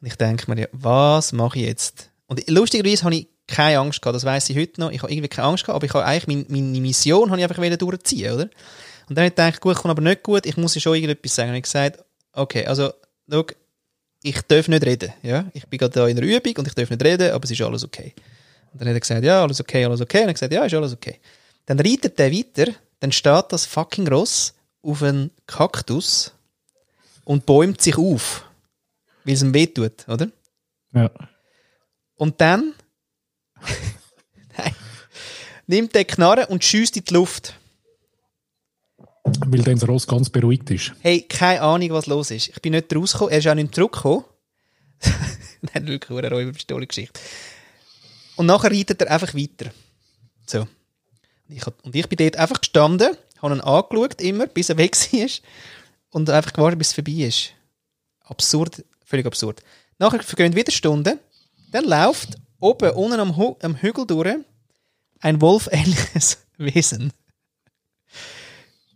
[0.00, 2.10] Und ich denke mir, ja, was mache ich jetzt?
[2.26, 4.90] Und lustigerweise habe ich keine Angst gehabt, das weiß ich heute noch.
[4.90, 7.48] Ich habe irgendwie keine Angst gehabt, aber ich habe eigentlich meine, meine Mission habe ich
[7.48, 8.44] einfach durchziehen, oder?
[9.08, 11.50] Und dann habe ich gedacht, gut, kommt aber nicht gut, ich muss schon irgendetwas sagen.
[11.50, 12.92] Und ich gesagt, okay, also,
[13.30, 13.44] schau,
[14.22, 15.46] ich darf nicht reden, ja?
[15.52, 17.60] Ich bin gerade da in der Übung und ich darf nicht reden, aber es ist
[17.60, 18.14] alles okay.
[18.72, 20.18] Und dann hat er gesagt, ja, alles okay, alles okay.
[20.18, 21.20] Und ich habe gesagt, ja, ist alles okay.
[21.66, 26.32] Dann reitet er weiter dann steht das fucking Ross auf einen Kaktus
[27.24, 28.44] und bäumt sich auf,
[29.24, 30.28] weil es ihm wehtut, oder?
[30.94, 31.10] Ja.
[32.14, 32.74] Und dann
[34.56, 34.76] nein,
[35.66, 37.58] nimmt der Knarre und schießt in die Luft.
[39.24, 40.92] Weil dann das Ross ganz beruhigt ist.
[41.00, 42.50] Hey, keine Ahnung, was los ist.
[42.50, 44.24] Ich bin nicht rausgekommen, er ist auch nicht zurückgekommen.
[45.74, 47.18] Nein, wirklich eine Räuberpistole-Geschichte.
[48.36, 49.72] Und nachher reitet er einfach weiter.
[50.46, 50.68] So.
[51.54, 55.28] Ich, und ich bin dort einfach gestanden, habe ihn angeschaut, immer, bis er weg war.
[56.10, 57.52] Und einfach gewartet, bis es vorbei ist.
[58.24, 59.62] Absurd, völlig absurd.
[59.98, 61.18] Nachher vergehen wieder Stunden.
[61.70, 64.36] Dann läuft oben, unten am, Hu am Hügel durch
[65.20, 67.12] ein wolfähnliches Wesen.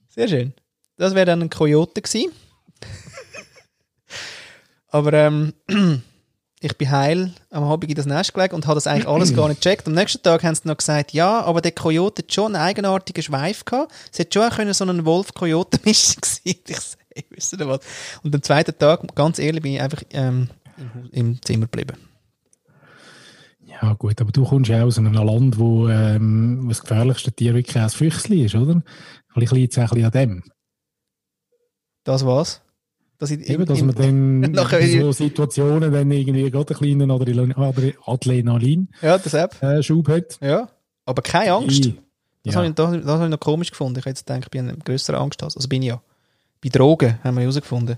[0.08, 0.54] Sehr schön.
[0.96, 2.32] das wäre dann ein Kojote gewesen.
[4.88, 5.52] Aber ähm,
[6.66, 9.48] ich bin heil am Abend in das Nest gelegt und habe das eigentlich alles gar
[9.48, 9.86] nicht gecheckt.
[9.86, 13.22] Am nächsten Tag haben sie noch gesagt, ja, aber der Kojote hat schon einen eigenartigen
[13.22, 13.92] Schweif gehabt.
[14.12, 17.80] Es hätte schon auch können so ein Wolf-Kojote-Mischung sein Ich sage, wisst ihr was?
[18.22, 21.96] Und am zweiten Tag, ganz ehrlich, bin ich einfach ähm, im, im Zimmer geblieben.
[23.64, 27.54] Ja, gut, aber du kommst ja aus einem Land, wo, ähm, wo das gefährlichste Tier
[27.54, 28.82] wirklich ein Füchsli ist, oder?
[29.32, 30.42] Vielleicht liegt es auch ein bisschen an dem.
[32.04, 32.62] Das war's.
[33.18, 37.94] Dass ich Eben, dass man dann in so Situationen dann irgendwie gerade einen kleinen.
[38.04, 40.38] Adrenalin-Schub hat.
[40.40, 40.68] Ja.
[41.04, 41.86] Aber keine Angst.
[41.86, 41.94] Ich-
[42.44, 42.60] Das Ja.
[42.60, 43.98] habe ich, das, das habe ich noch komisch gefunden.
[43.98, 45.42] Ich hätte jetzt gedacht, ich bin eine größere Angst.
[45.42, 46.00] als- Also bin ich ja.
[46.62, 47.96] Bei Drogen haben wir herausgefunden.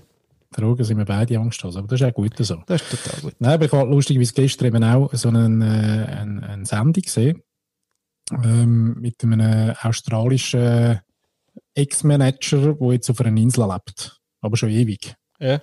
[0.51, 2.63] Drogen sind wir beide Angst haben, aber das ist auch gut so.
[2.65, 3.33] Das ist total gut.
[3.39, 7.43] Nein, aber ich habe lustigerweise gestern eben auch so einen, äh, einen, einen Sendung gesehen
[8.43, 10.99] ähm, mit einem australischen
[11.75, 15.15] Ex-Manager, der jetzt auf einer Insel lebt, aber schon ewig.
[15.39, 15.61] Ja.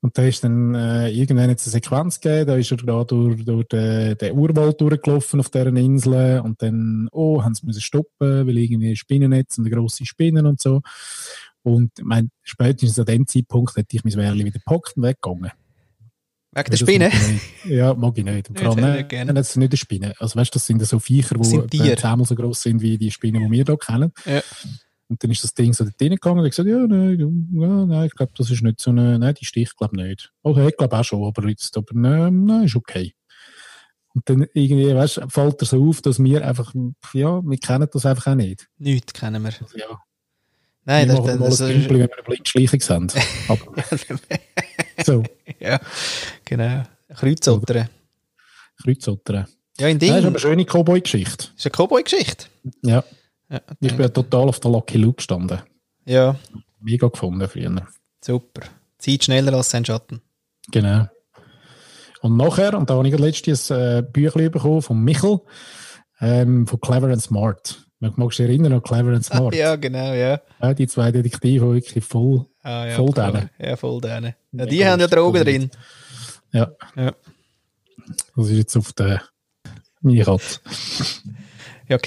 [0.00, 3.42] Und da ist dann äh, irgendwann jetzt eine Sequenz gegeben, da ist er da durch,
[3.42, 8.46] durch den, den Urwald durchgelaufen auf dieser Insel und dann, oh, haben sie müssen stoppen,
[8.46, 10.82] weil irgendwie ein Spinnennetz und eine grosse Spinnen und so.
[11.62, 15.52] Und ich meine, spätestens an dem Zeitpunkt hätte ich mein Wärli wieder gepackt und weggegangen.
[16.52, 17.10] Wegen der Spinne.
[17.64, 18.50] Ja, mag ich nicht.
[18.50, 19.32] Und vor allem, nicht gerne.
[19.32, 20.12] das sind nicht die Spinnen.
[20.18, 23.42] Also weißt du, das sind so Viecher, die zehnmal so groß sind wie die Spinnen,
[23.42, 24.12] die wir hier kennen.
[24.26, 24.42] Ja.
[25.08, 28.06] Und dann ist das Ding so dort reingegangen und ich gesagt, ja, nein, ja, nein,
[28.06, 30.32] ich glaube, das ist nicht so eine, nein, die sticht, glaube nicht.
[30.42, 33.14] Okay, ich glaube auch schon, aber jetzt, aber nein, nein, ist okay.
[34.14, 36.72] Und dann irgendwie, weißt du, fällt er so auf, dass wir einfach,
[37.12, 38.68] ja, wir kennen das einfach auch nicht.
[38.78, 39.52] Nichts kennen wir.
[39.60, 39.98] Also, ja,
[40.86, 43.12] Nein, wir das, machen mal das, ein das, Pimpel, wenn wir eine Blindschleichung.
[43.48, 43.84] Aber,
[45.04, 45.24] so,
[45.58, 45.80] Ja,
[46.44, 46.82] genau.
[47.14, 47.88] Kreuzottern.
[48.82, 49.46] Kreuzottern.
[49.78, 50.30] Ja, in Das ist aber Ding.
[50.30, 51.36] eine schöne Cowboy-Geschichte.
[51.36, 52.46] Das ist eine Cowboy-Geschichte.
[52.82, 53.02] Ja,
[53.54, 55.60] Ja, ich bin ja total auf der Lucky Luke gestanden.
[56.04, 56.36] ja,
[56.80, 57.86] Mega gefunden früher.
[58.22, 58.62] super.
[58.98, 60.20] Zeit schneller als sein Schatten.
[60.70, 61.06] Genau.
[62.20, 65.40] Und nachher, und da habe ich ein äh, Büchlein bekommen von Michel,
[66.20, 67.86] ähm, von Clever and Smart.
[68.00, 69.54] Magst du dich erinnern an Clever and Smart?
[69.54, 70.40] Ja, genau, ja.
[70.60, 73.50] Ja, die zwei Detektive, die wirklich voll, Ah, ja Voll denen.
[73.58, 74.34] Ja, voll denen.
[74.52, 75.06] Ja, die haben ja.
[75.06, 75.70] Drogen drin.
[76.52, 76.70] ja.
[76.96, 77.12] Ja.
[78.36, 79.22] Das ist jetzt auf der
[80.00, 80.60] meine Katze.
[81.88, 81.98] Ja,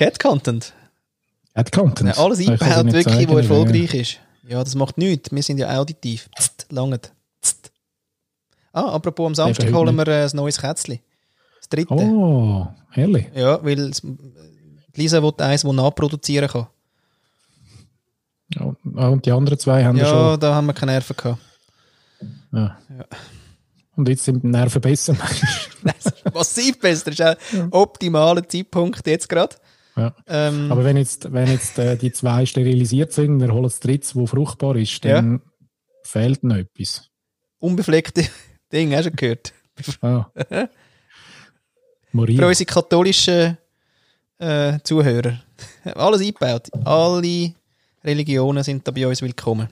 [1.58, 1.58] Cat-Content.
[1.58, 2.16] Hat Content.
[2.16, 4.20] Ja, alles eingebaut, wirklich, zeigen, wo erfolgreich ist.
[4.48, 5.32] Ja, das macht nichts.
[5.32, 6.30] Wir sind ja auditiv.
[6.38, 7.12] Psst, langet.
[7.42, 7.72] Psst.
[8.72, 11.00] Ah, apropos, am Samstag holen wir äh, ein neues Kätzchen.
[11.60, 11.94] Das dritte.
[11.94, 13.28] Oh, herrlich.
[13.34, 13.92] Ja, weil
[14.96, 16.68] Lisa will eins, das nachproduzieren kann.
[18.54, 20.40] Ja, und die anderen zwei haben ja, Ja, schon.
[20.40, 21.42] da haben wir keine Nerven gehabt.
[22.54, 22.78] Ja.
[22.98, 23.06] Ja.
[23.96, 25.16] Und jetzt sind die Nerven besser.
[26.34, 27.12] Massiv besser.
[27.12, 29.56] Das ist ein optimaler Zeitpunkt jetzt gerade.
[29.98, 30.14] Ja.
[30.28, 34.08] Ähm, Aber wenn jetzt, wenn jetzt äh, die zwei sterilisiert sind, wir holen das dritte,
[34.16, 35.42] wo fruchtbar ist, dann
[36.04, 37.10] fehlt noch etwas.
[37.60, 38.28] unbefleckte
[38.72, 39.54] Ding, hast du gehört?
[40.02, 40.30] Ah.
[42.12, 43.58] Für unsere katholischen
[44.40, 45.40] äh, Zuhörer.
[45.84, 46.68] Alles eingebaut.
[46.86, 47.54] Alle
[48.04, 49.68] Religionen sind da bei uns willkommen.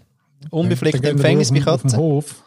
[0.50, 2.00] Unbefleckte wir Empfängnis bei auf, Auf dem Katzen.
[2.00, 2.44] Hof.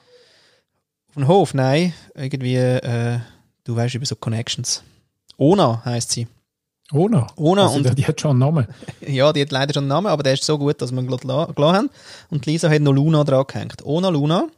[1.09, 1.93] Auf dem Hof, nein.
[2.15, 3.19] Irgendwie, äh,
[3.65, 4.83] du weißt über so Connections.
[5.37, 6.27] Ona heißt sie.
[6.93, 7.27] Ona.
[7.37, 8.67] Ona also, und- die hat schon einen Namen.
[9.07, 11.07] Ja, die hat leider schon einen Namen, aber der ist so gut, dass wir ihn
[11.07, 11.91] gelassen haben.
[12.31, 13.85] Und Lisa hat noch Luna dran gehängt.
[13.85, 14.49] Ona Luna.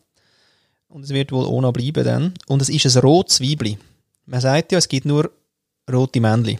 [0.88, 2.34] Und es wird wohl Ona bleiben dann.
[2.46, 3.78] Und es ist ein rotes Weibli.
[4.26, 5.30] Man sagt ja, es gibt nur
[5.90, 6.58] rote Männchen.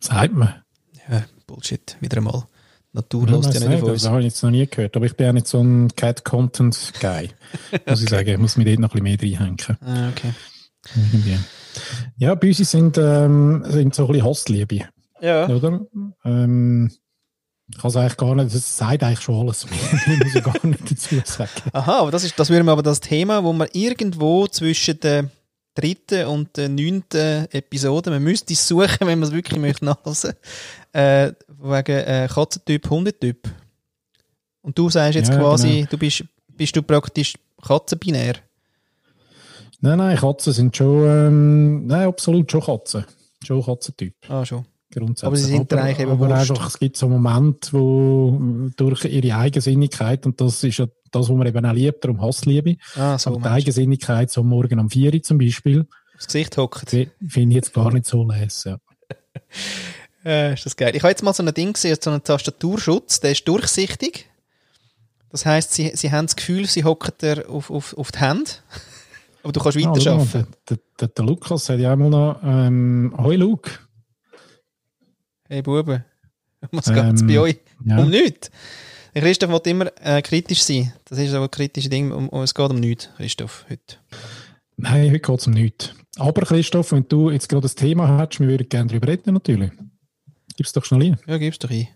[0.00, 0.54] Sagt man.
[1.08, 2.44] Ja, Bullshit, wieder einmal.
[2.92, 4.02] Natur Ja, ja nicht auf uns.
[4.02, 4.96] das habe ich jetzt noch nie gehört.
[4.96, 7.30] Aber ich bin auch nicht so ein Cat-Content-Guy.
[7.86, 8.28] Muss ich sagen.
[8.28, 9.76] Ich muss mich dort noch ein bisschen mehr reinhängen.
[9.82, 10.32] Ah, okay.
[10.94, 11.38] Irgendwie.
[12.16, 14.80] Ja, bei uns sind, ähm, sind so ein bisschen Hassliebe,
[15.20, 15.48] Ja.
[15.48, 15.80] oder?
[16.24, 16.90] Ähm,
[17.68, 19.66] ich kann es eigentlich gar nicht, das sagt eigentlich schon alles.
[20.06, 21.50] Mehr muss ich gar nicht dazu sagen.
[21.72, 25.28] Aha, aber das ist, das wäre mir aber das Thema, wo man irgendwo zwischen der
[25.74, 30.32] dritten und der neunten Episode, man müsste es suchen, wenn man es wirklich möchte nachlesen,
[30.92, 33.48] äh, wegen äh, Katzentyp, Hundetyp.
[34.62, 35.88] Und du sagst jetzt Ja, quasi, genau.
[35.90, 38.36] du bist, bist du praktisch Katzenbinär.
[39.80, 43.04] Nein, nein, Katzen sind schon, ähm, nein, absolut schon Katzen.
[43.44, 44.14] Schon Katzentyp.
[44.28, 44.64] Ah, schon.
[44.92, 45.26] Grundsätzlich.
[45.26, 48.40] Aber sie sind dir eigentlich eben aber einfach, es gibt so Momente, wo
[48.76, 52.76] durch ihre Eigensinnigkeit, und das ist ja das, was man eben auch liebt, darum Hassliebe,
[52.94, 53.30] Ah, so.
[53.30, 53.46] aber die.
[53.48, 55.86] Eigensinnigkeit, so morgen um 4 Uhr zum Beispiel,
[56.16, 56.88] Aufs Gesicht hockt.
[56.88, 58.76] finde ich jetzt gar nicht so lesen.
[60.24, 60.90] Äh, ist das geil.
[60.96, 64.26] Ich habe jetzt mal so ein Ding gesehen, so einen Tastaturschutz, der ist durchsichtig.
[65.30, 68.50] Das heisst, sie, sie haben das Gefühl, sie hocken auf, auf, auf die Hände.
[69.46, 70.46] Aber du kannst Ah, weiter mal, arbeiten.
[70.68, 73.70] der, der, der Lukas hat ja auch mal noch, ähm, Hoi Luke.
[75.48, 76.04] Hey Buben,
[76.72, 77.56] was Ähm, geht's bei euch?
[77.84, 77.98] Ja.
[78.00, 78.50] Um nichts.
[79.14, 80.92] Der Christoph will immer äh, kritisch sein.
[81.04, 82.10] Das ist aber ein kritisches Ding.
[82.10, 83.98] Um, um, es geht um nichts, Christoph, heute.
[84.76, 85.94] Nein, heute geht es um nichts.
[86.18, 89.70] Aber Christoph, wenn du jetzt gerade das Thema hättest, wir würden gerne darüber reden, natürlich.
[90.56, 91.20] Gib's doch schnell ein.
[91.28, 91.86] Ja, gib's doch ein.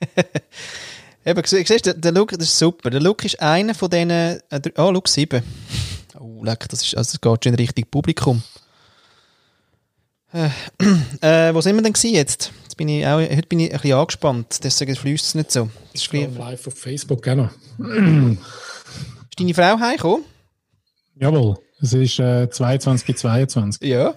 [1.26, 2.88] Eben, siehst du, der Look, das ist super.
[2.88, 4.08] Der Look ist einer von diesen.
[4.10, 4.40] Äh,
[4.78, 5.42] oh, Look 7.
[6.22, 8.42] Oh, leck, das, ist, also das geht schon in Richtung Publikum.
[10.34, 10.50] Äh,
[11.22, 12.52] äh, wo sind wir denn jetzt?
[12.62, 15.70] jetzt bin ich auch, heute bin ich ein bisschen angespannt, deswegen fließt es nicht so.
[15.94, 17.48] Das ist live auf Facebook noch.
[17.78, 20.26] ist deine Frau heimgekommen?
[21.14, 23.88] Jawohl, es ist äh, 22 bei 22.
[23.88, 24.14] Ja.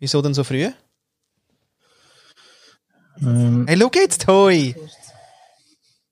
[0.00, 0.68] Wieso denn so früh?
[3.20, 4.74] Ähm, hey, schau jetzt, Hoi!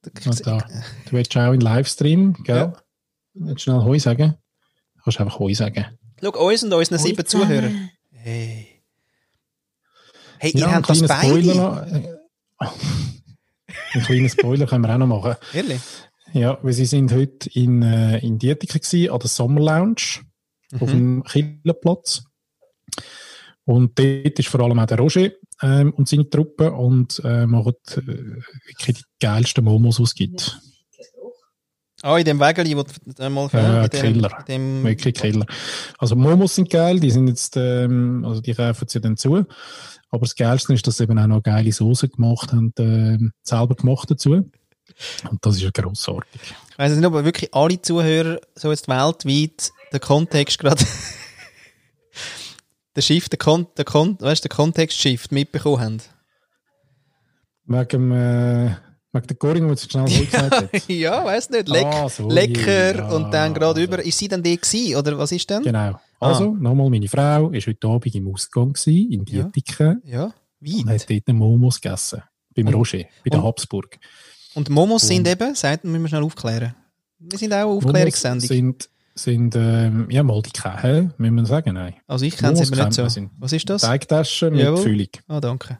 [0.04, 0.58] Du, da.
[0.58, 2.56] du willst auch in Livestream, gell?
[2.56, 2.82] Ja.
[3.34, 4.38] Nicht schnell Hoi sagen?
[5.08, 5.86] Du kannst einfach Hoi sagen.
[6.20, 7.70] Schau, uns und unseren sieben Zuhörer.
[8.10, 8.82] Hey.
[10.38, 12.06] Hey, ihr ja, habt das beide?
[13.94, 15.36] Ein kleiner Spoiler können wir auch noch machen.
[15.54, 15.80] Ehrlich?
[16.34, 20.20] Ja, weil sie sind heute in, äh, in Dietika gewesen, an der Sommer Lounge
[20.72, 20.82] mhm.
[20.82, 22.24] auf dem Killerplatz.
[23.64, 25.30] Und dort ist vor allem auch der Roger
[25.62, 30.60] ähm, und seine Truppe und äh, machen äh, wirklich die geilsten Momos ausgibt.
[32.02, 34.44] Ah, in dem Wägeli, wo du mal äh, Killer.
[34.46, 35.46] Dem, Wirklich Killer.
[35.98, 39.44] Also Momos sind geil, die sind jetzt, ähm, also die kaufen sie dann zu.
[40.10, 43.74] Aber das Geilste ist, dass sie eben auch noch geile Soße gemacht haben, äh, selber
[43.74, 44.48] gemacht dazu.
[45.30, 46.40] Und das ist ja grossartig.
[46.70, 50.84] Ich weiss nicht, ob wirklich alle Zuhörer so jetzt weltweit den Kontext gerade
[52.96, 56.02] der Shift, der, Kon der, Kon weißt, der Kontext-Shift mitbekommen haben.
[57.66, 58.76] Wegen, äh,
[59.12, 60.88] wegen der Goring, was schnell gesagt hat.
[60.88, 61.68] ja, weiss nicht.
[61.68, 64.04] Leck, ah, so lecker ja, und dann gerade über.
[64.04, 65.62] Ist sie dann die gewesen, oder was ist denn?
[65.62, 65.98] Genau.
[66.20, 66.56] Also, ah.
[66.58, 70.02] nochmal, meine Frau war heute Abend im Ausgang gewesen, in Dietiken.
[70.04, 70.34] Ja, ja.
[70.60, 70.82] Wie?
[70.82, 72.22] Und hat dort einen Momos gegessen.
[72.54, 73.98] Beim und, Roger, bei der Habsburg.
[74.54, 76.74] Und Momos und, sind eben, sagt, müssen wir schnell aufklären.
[77.20, 78.48] Wir sind auch Aufklärungssendung.
[78.48, 81.94] sind, sind ähm, ja, mal die Kähe, müssen wir sagen, nein.
[82.06, 83.28] Also ich kenne sie eben nicht so.
[83.38, 83.82] Was ist das?
[83.82, 84.82] Teigtaschen mit Jawohl.
[84.82, 85.08] Füllung.
[85.28, 85.78] Ah, danke.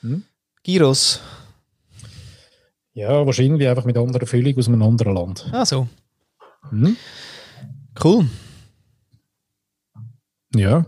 [0.00, 0.24] Hm?
[0.62, 1.20] Gyros.
[2.94, 5.48] Ja, wahrscheinlich einfach mit anderer Füllung aus einem anderen Land.
[5.52, 5.88] Ah, so.
[6.70, 6.96] Hm?
[8.02, 8.26] Cool.
[10.54, 10.86] Ja.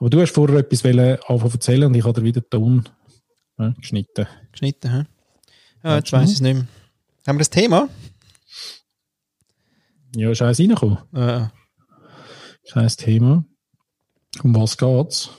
[0.00, 2.88] Aber du hast vorher etwas erzählen und ich habe dir wieder den Ton
[3.58, 4.26] ja, geschnitten.
[4.50, 5.04] Geschnitten, hä?
[5.84, 6.66] Ja, jetzt weiß ich es nicht mehr.
[7.26, 7.88] Haben wir das Thema?
[10.16, 10.98] Ja, ist eins reingekommen.
[11.12, 11.52] Ja.
[12.64, 13.44] Ist eins Thema.
[14.42, 15.30] Um was geht's?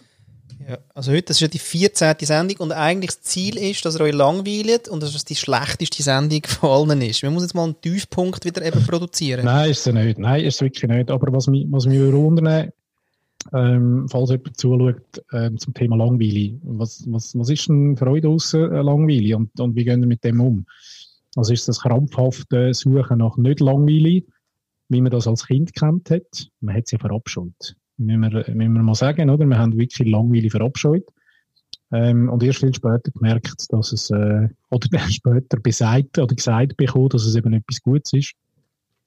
[0.67, 2.15] Ja, also heute, das ist ja die 14.
[2.21, 6.03] Sendung und eigentlich das Ziel ist, dass ihr euch langweilt und dass es die schlechteste
[6.03, 7.21] Sendung von allen ist.
[7.21, 9.45] Wir müssen jetzt mal einen Tiefpunkt wieder eben produzieren.
[9.45, 10.19] Nein, ist es nicht.
[10.19, 11.09] Nein, ist es wirklich nicht.
[11.09, 12.71] Aber was mich, was mich wundern
[13.53, 16.59] ähm, falls jemand zuschaut, ähm, zum Thema Langweile.
[16.63, 20.23] Was, was, was ist denn für euch draussen Langweile und, und wie gehen wir mit
[20.23, 20.65] dem um?
[21.35, 24.23] Also ist das krampfhafte Suchen nach nicht Langweile,
[24.89, 26.49] wie man das als Kind kennt hat?
[26.59, 27.75] Man hat es ja verabscheut.
[28.01, 29.45] Müssen wir, müssen wir mal sagen, oder?
[29.45, 31.05] Wir haben wirklich Langweile verabscheut.
[31.91, 37.09] Ähm, und erst viel später gemerkt, dass es, äh, oder später beseit oder gesagt bekommen,
[37.09, 38.33] dass es eben etwas Gutes ist.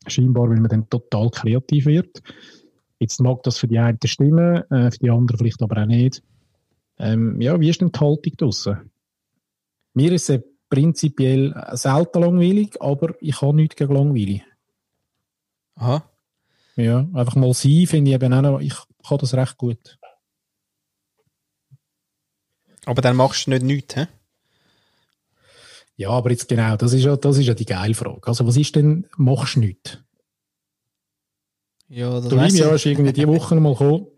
[0.07, 2.23] Scheinbar, weil man dann total kreativ wird.
[2.99, 6.23] Jetzt mag das für die einen stimmen, äh, für die anderen vielleicht aber auch nicht.
[6.99, 8.91] Ähm, ja, wie ist denn die Haltung draussen?
[9.95, 14.43] Mir ist es prinzipiell selten langweilig, aber ich habe nichts gegen Langweile.
[15.77, 16.05] Aha.
[16.77, 18.75] Ja, einfach mal sein, finde ich eben auch noch, ich
[19.07, 19.99] kann das recht gut.
[22.87, 24.07] Aber dann machst du nicht nichts, hä?
[25.97, 28.27] Ja, aber jetzt genau, das ist ja, das ist ja die geile Frage.
[28.27, 29.99] Also, was ist denn, machst du nichts?
[31.89, 34.09] Ja, das Der Livia ist irgendwie diese Woche mal gekommen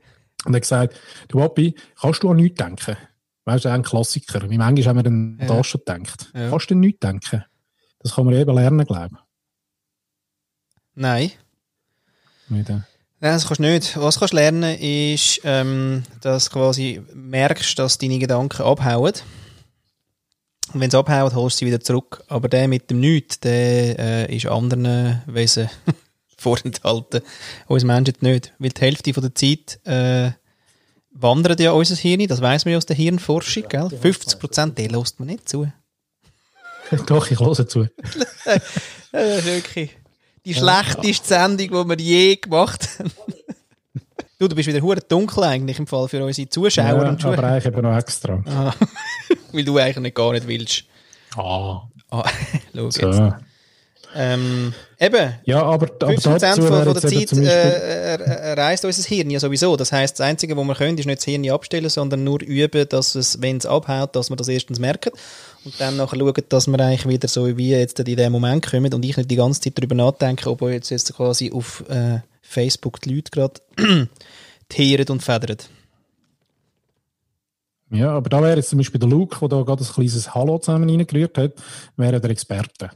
[0.46, 2.96] und hat gesagt, du Papi, kannst du an nichts denken?
[3.44, 4.48] Weißt du, ein Klassiker.
[4.48, 5.46] Wie manchmal haben wir dann ja.
[5.46, 6.32] das schon gedacht.
[6.34, 6.50] Ja.
[6.50, 7.44] Kannst du an nichts denken?
[7.98, 9.18] Das kann man eben lernen, glaube ich.
[10.94, 11.32] Nein.
[12.48, 13.96] Nicht, Nein, das kannst du nicht.
[13.96, 19.14] Was kannst du lernen, ist, ähm, dass du quasi merkst, dass deine Gedanken abhauen.
[20.74, 22.22] Und wenn sie abhauen, holst du sie wieder zurück.
[22.28, 25.70] Aber der mit dem Nichts, der äh, ist anderen Wesen
[26.36, 27.22] vorenthalten.
[27.66, 28.52] Uns Menschen nicht.
[28.58, 30.32] Weil die Hälfte von der Zeit äh,
[31.10, 33.88] wandert ja unser Hirn, das weiß man ja aus der Hirnforschung, gell?
[33.88, 35.72] 50 Prozent, der lässt man nicht zu.
[37.06, 37.88] Doch, ich höre zu.
[38.44, 38.62] das
[39.12, 39.96] ist wirklich
[40.46, 43.10] die schlechteste Sendung, die wir je gemacht haben.
[44.38, 47.38] du, du bist wieder hure dunkel eigentlich im Fall für unsere Zuschauer ja, und Zuhörer.
[47.38, 48.42] aber eigentlich eben noch extra.
[48.46, 48.72] Ah,
[49.52, 50.84] weil du eigentlich gar nicht willst.
[51.36, 51.82] Ah.
[52.10, 52.24] ah
[52.74, 53.06] schau so.
[53.06, 53.34] jetzt.
[54.18, 55.34] Ähm, eben.
[55.44, 59.76] Ja, aber, aber 50% von, von der Zeit äh, reist unser Hirn ja sowieso.
[59.76, 62.88] Das heisst, das Einzige, was wir können, ist nicht das Hirn abstellen, sondern nur üben,
[62.88, 65.10] dass es, wenn es abhaut, dass wir das erstens merken
[65.66, 68.94] und dann nachher schauen, dass wir eigentlich wieder so wie jetzt in den Moment kommen
[68.94, 73.00] und ich nicht die ganze Zeit darüber nachdenke, ob jetzt, jetzt quasi auf äh, Facebook
[73.00, 73.60] die Leute gerade
[74.68, 75.58] teeren und federn.
[77.90, 80.58] Ja, aber da wäre jetzt zum Beispiel der Luke, der da gerade ein kleines Hallo
[80.58, 81.54] zusammen reingerührt hat,
[81.96, 82.90] wäre der Experte.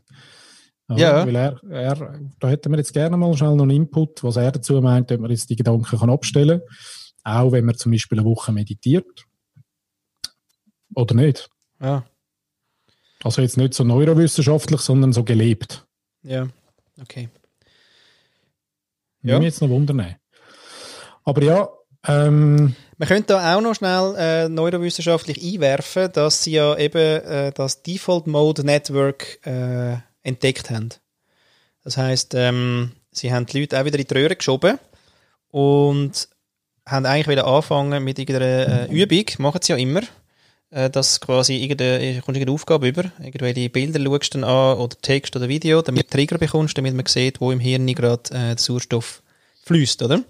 [0.89, 1.27] Ja.
[1.27, 4.51] Weil er, er, da hätten wir jetzt gerne mal schnell noch einen Input, was er
[4.51, 6.61] dazu meint, ob man jetzt die Gedanken kann abstellen
[7.25, 7.37] kann.
[7.37, 9.27] Auch wenn man zum Beispiel eine Woche meditiert.
[10.95, 11.49] Oder nicht.
[11.81, 12.05] Ja.
[13.23, 15.87] Also jetzt nicht so neurowissenschaftlich, sondern so gelebt.
[16.23, 16.49] Ja,
[17.01, 17.29] okay.
[19.23, 19.33] Ja.
[19.33, 20.17] Würde mich jetzt noch wundern.
[21.25, 21.69] Aber ja,
[22.07, 27.53] ähm, Man könnte da auch noch schnell äh, neurowissenschaftlich einwerfen, dass sie ja eben äh,
[27.53, 30.91] das Default Mode Network äh, entdeckt haben.
[31.85, 34.79] Das heißt, ähm, sie haben die Leute auch wieder in die Röhre geschoben
[35.49, 36.29] und
[36.87, 40.01] haben eigentlich wieder anfangen mit irgendeiner äh, Übung, machen sie ja immer,
[40.71, 45.49] dass quasi irgendeine, kommst irgendeine Aufgabe über, irgendwelche Bilder schaust dann an oder Text oder
[45.49, 49.23] Video, damit du Trigger bekommst, damit man sieht, wo im Hirn gerade äh, der Sauerstoff
[49.65, 50.23] fließt, oder?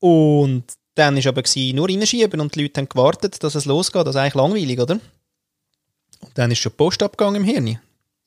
[0.00, 4.06] Und dann war aber gewesen, nur reinschieben und die Leute haben gewartet, dass es losgeht.
[4.06, 4.94] Das ist eigentlich langweilig, oder?
[4.94, 7.78] Und dann ist schon Post abgegangen im Hirn.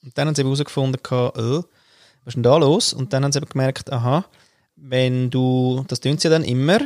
[0.04, 1.66] Und dann haben sie herausgefunden, äh, was
[2.26, 2.94] ist denn da los?
[2.94, 4.26] Und dann haben sie gemerkt, aha,
[4.76, 6.80] wenn du, das tun sie dann immer,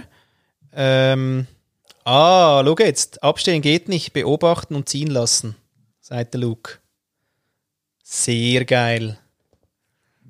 [0.73, 1.47] ähm,
[2.05, 5.55] ah, schau jetzt, abstellen geht nicht, beobachten und ziehen lassen,
[6.01, 6.79] sagt der Luke.
[8.03, 9.17] Sehr geil.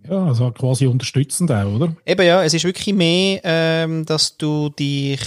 [0.10, 1.96] ja, also quasi unterstützend auch, oder?
[2.06, 5.22] Eben ja, es ist wirklich mehr, ähm, dass du dich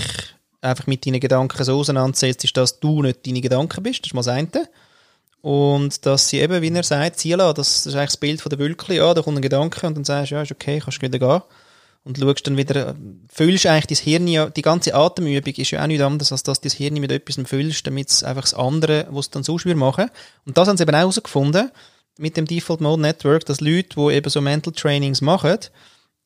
[0.60, 4.20] einfach mit deinen Gedanken so auseinandersetzt, dass du nicht deine Gedanken bist, das ist mal
[4.20, 4.68] das eine.
[5.40, 8.50] Und dass sie eben, wie er sagt, ziehen lassen, das ist eigentlich das Bild von
[8.50, 11.02] der Wölkli, ja, da kommt ein Gedanke und dann sagst du, ja, ist okay, kannst
[11.02, 11.42] wieder gehen.
[12.04, 12.96] Und schaust dann wieder,
[13.28, 16.60] füllst eigentlich dein Hirn, ja, die ganze Atemübung ist ja auch nichts anderes, als dass
[16.60, 19.56] du das Hirn mit etwas füllst, damit es einfach das andere, was es dann so
[19.56, 20.10] schwer machen.
[20.44, 21.70] Und das haben sie eben auch herausgefunden,
[22.18, 25.58] mit dem Default Mode Network, dass Leute, die eben so Mental Trainings machen,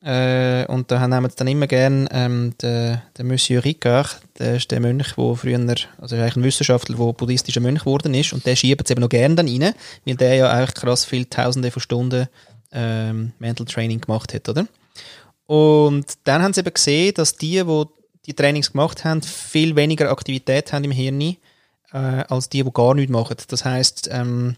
[0.02, 4.70] äh, und da nehmen sie dann immer gern ähm, den, den Monsieur Ricard, der ist
[4.70, 8.56] der Mönch, der früher, also eigentlich ein Wissenschaftler, der buddhistischer Mönch geworden ist, und der
[8.56, 9.74] schiebt es eben noch gern dann rein,
[10.04, 12.28] weil der ja eigentlich krass viele Tausende von Stunden
[12.72, 14.66] ähm, Mental Training gemacht hat, oder?
[15.46, 17.84] Und dann haben sie eben gesehen, dass die, die
[18.26, 21.36] die Trainings gemacht haben, viel weniger Aktivität haben im Hirn äh,
[21.92, 23.36] als die, die gar nichts machen.
[23.48, 24.56] Das heißt, ähm,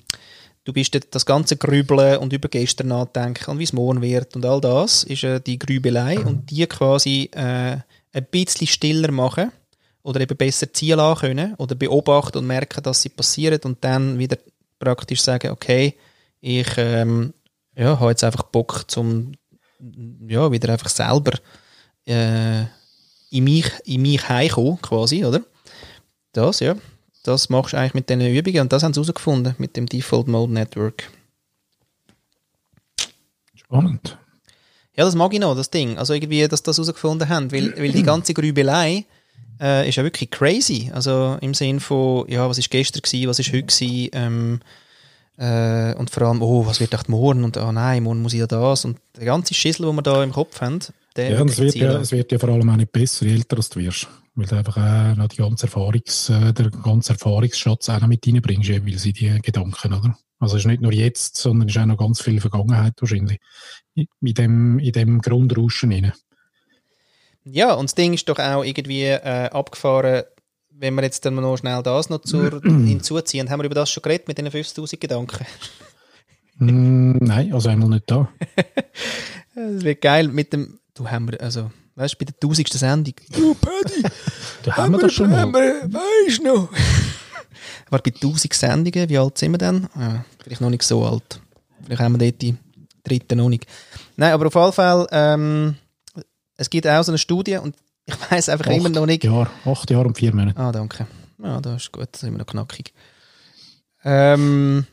[0.64, 4.44] du bist das ganze Grübeln und über gestern nachdenken und wie es morgen wird und
[4.44, 7.76] all das ist äh, die Grübelei und die quasi äh,
[8.12, 9.52] ein bisschen stiller machen
[10.02, 14.18] oder eben besser ziehen lassen können oder beobachten und merken, dass sie passieren und dann
[14.18, 14.38] wieder
[14.78, 15.94] praktisch sagen, okay,
[16.40, 17.34] ich ähm,
[17.76, 19.32] ja, habe jetzt einfach Bock zum
[20.28, 21.38] ja, wieder einfach selber
[22.06, 22.62] äh,
[23.30, 25.42] in mich, in mich heimkommen, quasi, oder?
[26.32, 26.76] Das, ja.
[27.22, 30.28] Das machst du eigentlich mit diesen Übungen und das haben sie herausgefunden mit dem Default
[30.28, 31.10] Mode Network.
[33.54, 34.16] Spannend.
[34.96, 35.98] Ja, das mag ich noch, das Ding.
[35.98, 39.04] Also irgendwie, dass das herausgefunden haben, weil, weil die ganze Grübelei
[39.60, 40.90] äh, ist ja wirklich crazy.
[40.92, 44.60] Also im Sinn von, ja, was ist gestern gewesen, was ist heute gewesen, ähm,
[45.38, 48.40] äh, und vor allem, oh, was wird echt morgen und oh nein, morgen muss ich
[48.40, 50.80] ja das und der ganze Schissel, den wir da im Kopf haben,
[51.14, 53.56] der Ja, es wird ja, es wird ja vor allem auch nicht besser, je älter
[53.56, 54.08] du wirst.
[54.34, 58.26] Weil du einfach auch noch die ganze Erfahrungs, äh, der ganze Erfahrungsschatz auch noch mit
[58.26, 60.18] reinbringst, weil sie die Gedanken, oder?
[60.40, 63.40] Also es ist nicht nur jetzt, sondern es ist auch noch ganz viel Vergangenheit wahrscheinlich.
[63.94, 66.12] In dem, in dem Grundrauschen rein.
[67.44, 70.24] Ja, und das Ding ist doch auch irgendwie äh, abgefahren,
[70.78, 73.50] wenn wir jetzt dann noch schnell das noch zur, hinzuziehen.
[73.50, 75.46] Haben wir über das schon geredet mit den 50.000 Gedanken?
[76.58, 78.28] Mm, nein, also einmal nicht da.
[79.54, 82.68] Das wird geil mit dem, du haben wir, also, weißt du, bei der 1000.
[82.74, 83.14] Sendung.
[83.32, 84.04] Du, Paddy,
[84.62, 85.52] Da haben wir das schon mal.
[85.52, 86.68] Weißt du noch?
[87.90, 89.88] Aber bei 1000 Sendungen, wie alt sind wir denn?
[89.98, 91.40] Ja, vielleicht noch nicht so alt.
[91.82, 92.54] Vielleicht haben wir dort die
[93.02, 93.66] dritte noch nicht.
[94.16, 95.74] Nein, aber auf jeden Fall, ähm,
[96.56, 97.74] es gibt auch so eine Studie und
[98.08, 99.22] ich weiß einfach immer noch nicht.
[99.22, 100.58] Jahre, acht Jahre und vier Monate.
[100.58, 101.06] Ah, danke.
[101.42, 102.94] Ja, das ist gut, das sind wir noch knackig.
[104.02, 104.86] Ähm,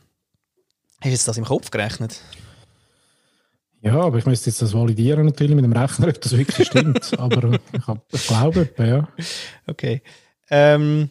[1.00, 2.20] hast du jetzt das im Kopf gerechnet?
[3.80, 7.10] Ja, aber ich müsste jetzt das validieren natürlich mit dem Rechner, ob das wirklich stimmt.
[7.18, 9.08] aber ich, hab, ich glaube, ja.
[9.66, 10.02] Okay.
[10.50, 11.10] Ähm,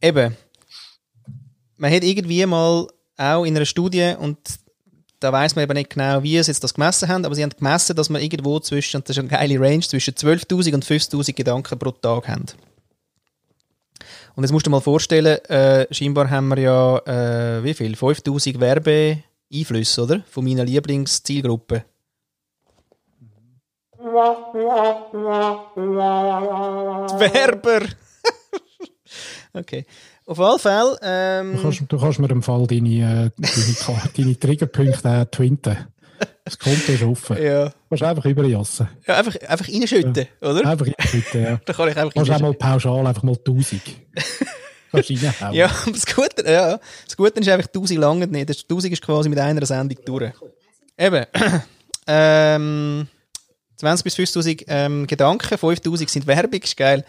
[0.00, 0.36] eben.
[1.76, 2.86] Man hat irgendwie mal
[3.16, 4.38] auch in einer Studie und
[5.20, 7.50] da weiß man eben nicht genau, wie sie jetzt das gemessen haben, aber sie haben
[7.50, 11.32] gemessen, dass man irgendwo zwischen, und das ist eine geile Range, zwischen 12.000 und 50.000
[11.34, 12.46] Gedanken pro Tag haben.
[14.36, 17.94] Und jetzt musst du dir mal vorstellen, äh, scheinbar haben wir ja, äh, wie viel?
[17.94, 20.22] 5.000 Werbeeinflüsse, oder?
[20.30, 21.84] Von meiner Lieblingszielgruppe.
[27.18, 27.86] Werber!
[29.54, 29.84] okay.
[30.28, 30.98] Auf alle Fälle.
[31.00, 35.78] Du Ähm, kannst, du kannst mir im Fall deine, äh, deine, deine Triggerpunkte äh, twinten.
[36.44, 37.36] Das Konto ist offen.
[37.36, 37.72] Du ja.
[37.88, 38.88] kannst einfach überjassen.
[39.06, 40.66] ja, einfach, einfach reinschütten, oder?
[40.66, 41.60] Einfach reinschütten, ja.
[41.64, 43.80] Da kann ich einfach Du kannst auch mal pauschal einfach mal 1000.
[44.90, 45.54] Kannst reinhauen.
[45.54, 48.48] Ja, das Gute, ja, das Gute ist einfach, 1000 lange nicht.
[48.48, 50.32] Das 1000 ist quasi mit einer Sendung durch.
[50.98, 51.26] Eben.
[52.06, 53.08] ähm,
[53.76, 57.04] 20 bis 5000 ähm, Gedanken, 5000 sind Werbung, ist geil.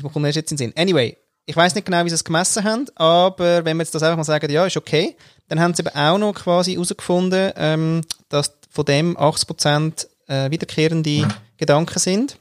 [0.00, 0.72] Kommt mir erst jetzt in den Sinn.
[0.76, 4.02] Anyway, ich weiß nicht genau, wie sie es gemessen haben, aber wenn wir jetzt das
[4.02, 5.16] einfach mal sagen, ja, ist okay,
[5.48, 11.28] dann haben sie eben auch noch quasi herausgefunden, ähm, dass von dem 80% äh, wiederkehrende
[11.56, 12.38] Gedanken sind.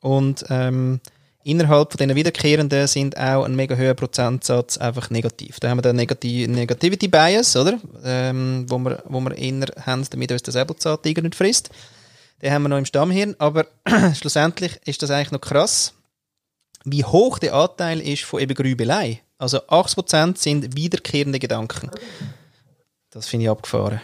[0.00, 1.00] Und ähm,
[1.42, 5.58] innerhalb von diesen wiederkehrenden sind auch ein mega hoher Prozentsatz einfach negativ.
[5.58, 7.78] Da haben wir den Negati Negativity Bias, oder?
[8.04, 11.70] Ähm, wo wir, wo wir eher haben, damit uns der Säbelzahntiger nicht frisst.
[12.40, 13.66] Den haben wir noch im Stammhirn, aber
[14.14, 15.92] schlussendlich ist das eigentlich noch krass,
[16.92, 19.20] wie hoch der Anteil ist von eben Grübelei.
[19.38, 21.90] Also 80% sind wiederkehrende Gedanken.
[23.10, 24.00] Das finde ich abgefahren.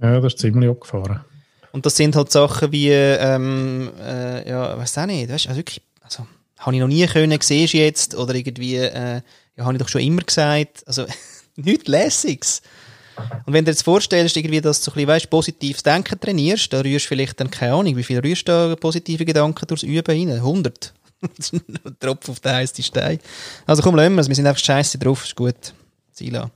[0.00, 1.20] ja, das ist ziemlich abgefahren.
[1.72, 5.82] Und das sind halt Sachen wie, ähm, äh, ja, weiß auch nicht, weißt, also wirklich,
[6.02, 6.26] also,
[6.58, 9.20] habe ich noch nie können, siehst du jetzt, oder irgendwie, äh,
[9.56, 11.04] ja, habe ich doch schon immer gesagt, also,
[11.56, 12.62] nichts Lässiges.
[13.44, 16.18] Und wenn du dir jetzt vorstellst, irgendwie, dass du so ein bisschen, weißt, positives Denken
[16.18, 19.66] trainierst, da rührst du vielleicht dann, keine Ahnung, wie viel rührst du da positive Gedanken
[19.66, 20.30] durchs Üben rein?
[20.30, 20.94] 100.
[21.24, 23.18] Ein Tropfen auf den heißen Stein.
[23.66, 25.74] Also komm, lassen wir es, wir sind einfach scheiße drauf, ist gut.
[26.12, 26.50] Sila.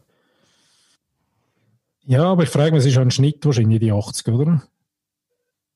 [2.04, 4.62] Ja, aber ich frage mich, es ist ja ein Schnitt wahrscheinlich die 80, oder?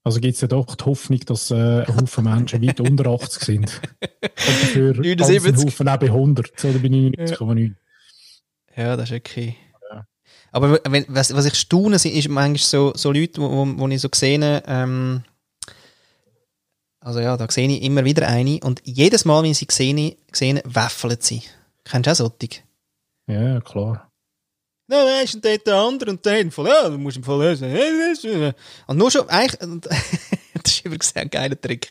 [0.05, 3.43] Also gibt es ja doch die Hoffnung, dass äh, ein Haufen Menschen weit unter 80
[3.43, 3.80] sind.
[4.01, 5.47] Und dafür ganz 79.
[5.47, 7.74] ein Haufen auch bei 100 oder bei 99,9.
[8.76, 9.57] Ja, das ist okay.
[10.53, 13.88] Aber wenn, was, was ich staune, sind, ist manchmal so, so Leute, wo, wo, wo
[13.88, 15.22] ich so sehe, ähm,
[17.05, 20.16] also ja, da sehe ich immer wieder eine und jedes Mal, wenn ich sie sehe,
[20.32, 21.42] sehe wäffelt sie.
[21.84, 22.62] Kennst du auch solche?
[23.26, 24.09] Ja, klar.
[24.86, 28.55] Nein, nein, ist dort der andere und der Fall, ja, du musst im Fall lösen.
[28.86, 29.98] Und nur schon, eigentlich, und das
[30.66, 31.90] ist übrigens ein geiler Trick,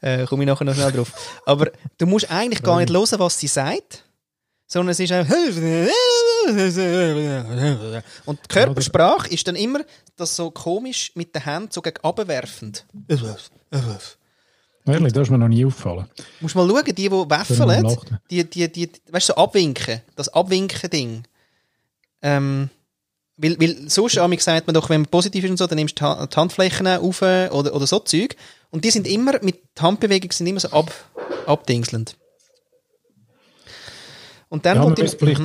[0.00, 1.12] äh, komme ich nachher noch schnell drauf.
[1.46, 4.04] Aber du musst eigentlich gar nicht hören, was sie sagt,
[4.66, 5.34] sondern es ist einfach,
[8.26, 9.80] und die Körpersprache ist dann immer
[10.16, 12.86] das so komisch mit den Händen so gegen abwerfend.
[14.84, 16.06] Ehrlich, das ist mir noch nie aufgefallen.
[16.40, 18.18] Musst mal schauen, die, die lachen.
[18.30, 21.22] die, die, die, weißt du, so abwinken, das Abwinken-Ding.
[22.22, 22.68] Ähm,
[23.36, 25.98] weil, weil sonst amig sagt man doch, wenn man positiv ist und so, dann nimmst
[26.00, 28.36] du die Ha- die Handflächen auf oder, oder so Zeug.
[28.70, 30.92] Und die sind immer, mit Handbewegung sind immer so ab,
[31.46, 32.16] abdingselnd.
[34.48, 35.40] Und dann Ja, kommt im, vielleicht,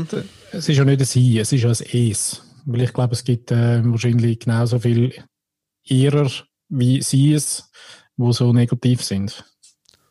[0.51, 2.41] es ist ja nicht ein Sie, es ist ja ein Es.
[2.65, 5.13] Weil ich glaube, es gibt äh, wahrscheinlich genauso viel
[5.83, 6.29] Ihrer
[6.69, 7.71] wie Sie es,
[8.17, 9.43] wo so negativ sind.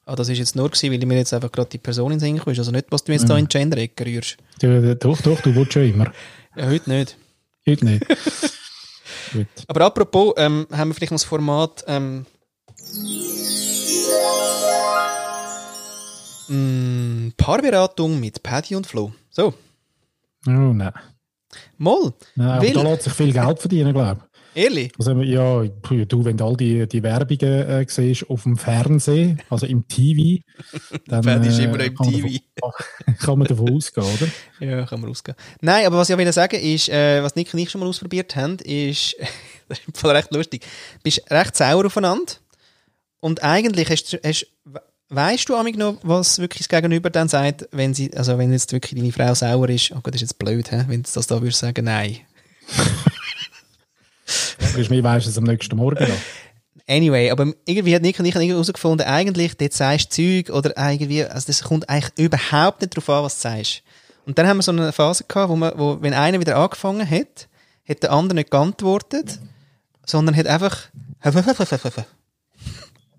[0.05, 2.19] ah, das ist jetzt nur gewesen, weil ich mir jetzt einfach gerade die Person in
[2.19, 2.43] den Sinn.
[2.59, 4.37] Also nicht, was du jetzt da in die Gender-Ecke rührst.
[4.61, 6.13] Du, doch, doch, du willst schon immer.
[6.57, 7.17] Ja, heute nicht.
[7.69, 8.07] Heute nicht.
[9.33, 9.47] Gut.
[9.67, 12.25] Aber apropos, ähm, haben wir vielleicht noch das Format ähm,
[16.49, 19.13] mm, Paarberatung mit Paddy und Flo.
[19.31, 19.55] So,
[20.49, 20.93] Oh, nein.
[21.77, 24.36] Moll, nein aber Weil- da lässt sich viel Geld verdienen, glaube ich.
[24.57, 24.93] Ehrlich.
[24.99, 29.67] Also, ja, du, wenn du all die, die Werbungen äh, siehst auf dem Fernsehen, also
[29.67, 30.43] im TV,
[31.07, 32.39] dann Paddy ist immer noch äh, im kann, man TV.
[32.57, 34.29] davon, kann man davon ausgehen, oder?
[34.61, 35.37] Ja, kann man ausgehen.
[35.61, 38.35] Nein, aber was ich will sagen ist, äh, was Nick und ich schon mal ausprobiert
[38.37, 39.17] haben, ist,
[39.69, 42.33] das ist im Fall recht lustig, du bist recht sauer aufeinander
[43.21, 44.47] und eigentlich hast, du- hast
[45.09, 48.73] weißt du amig noch, was wirklich das Gegenüber dann sagt, wenn sie, also wenn jetzt
[48.73, 50.85] wirklich deine Frau sauer ist, oh Gott, das ist jetzt blöd, hä?
[50.89, 52.17] wenn du das da würdest sagen, nein.
[54.89, 56.17] Mir weißt es am nächsten Morgen noch.
[56.89, 61.25] Anyway, aber irgendwie hat Nick und ich herausgefunden, eigentlich, dort sagst du Zeug oder irgendwie,
[61.25, 63.83] also das kommt eigentlich überhaupt nicht darauf an, was du sagst.
[64.25, 67.09] Und dann haben wir so eine Phase gehabt, wo, man, wo wenn einer wieder angefangen
[67.09, 67.49] hat,
[67.89, 69.41] hat der andere nicht geantwortet,
[70.05, 70.89] sondern hat einfach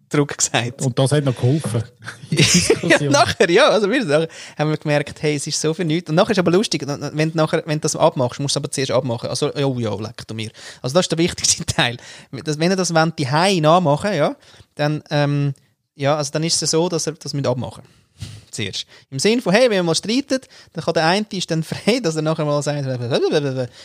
[0.10, 0.82] zurückgesagt.
[0.82, 1.84] Und das hat noch geholfen.
[2.30, 4.28] ja, nachher, ja, also wir nachher
[4.58, 6.10] haben wir gemerkt, hey, es ist so für nichts.
[6.10, 8.64] Und nachher ist aber lustig, wenn du, nachher, wenn du das abmachst, musst du es
[8.64, 9.30] aber zuerst abmachen.
[9.30, 10.52] Also, ja, ja, leck du mir.
[10.82, 11.98] Also das ist der wichtigste Teil.
[12.32, 14.36] Wenn ihr das wollt, die Hei nachmachen, ja,
[14.76, 15.54] dann, ähm,
[15.96, 17.84] ja, also dann ist es so, dass ihr das mit abmachen
[18.52, 18.86] Zuerst.
[19.10, 20.40] Im Sinn von, hey, wenn wir mal streiten,
[20.74, 22.88] dann kann der eine ist dann frei, dass er nachher mal sagt,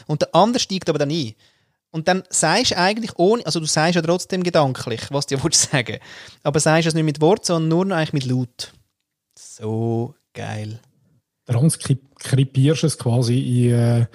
[0.06, 1.34] und der andere steigt aber dann ein.
[1.92, 5.44] Und dann sagst du eigentlich ohne, also du sagst ja trotzdem gedanklich, was du ja
[5.44, 5.98] willst sagen.
[6.42, 8.72] Aber sagst es nicht mit Wort, sondern nur noch eigentlich mit Laut.
[9.38, 10.80] So geil.
[11.46, 14.06] Transkribierst es quasi in, äh,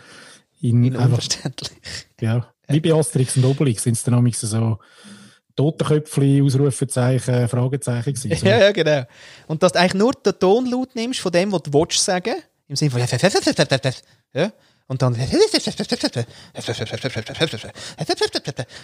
[0.59, 1.77] in, In einfach, unverständlich.
[2.19, 4.79] ja, wie bei Asterix und Obelix sind es dann nämlich so
[5.55, 8.37] Totenköpfchen, Ausrufezeichen, Fragezeichen gewesen.
[8.37, 8.45] So.
[8.45, 9.03] Ja, ja, genau.
[9.47, 12.35] Und dass du eigentlich nur den Tonlaut nimmst von dem, was du willst sagen,
[12.67, 14.51] im Sinne von ja,
[14.87, 15.15] und dann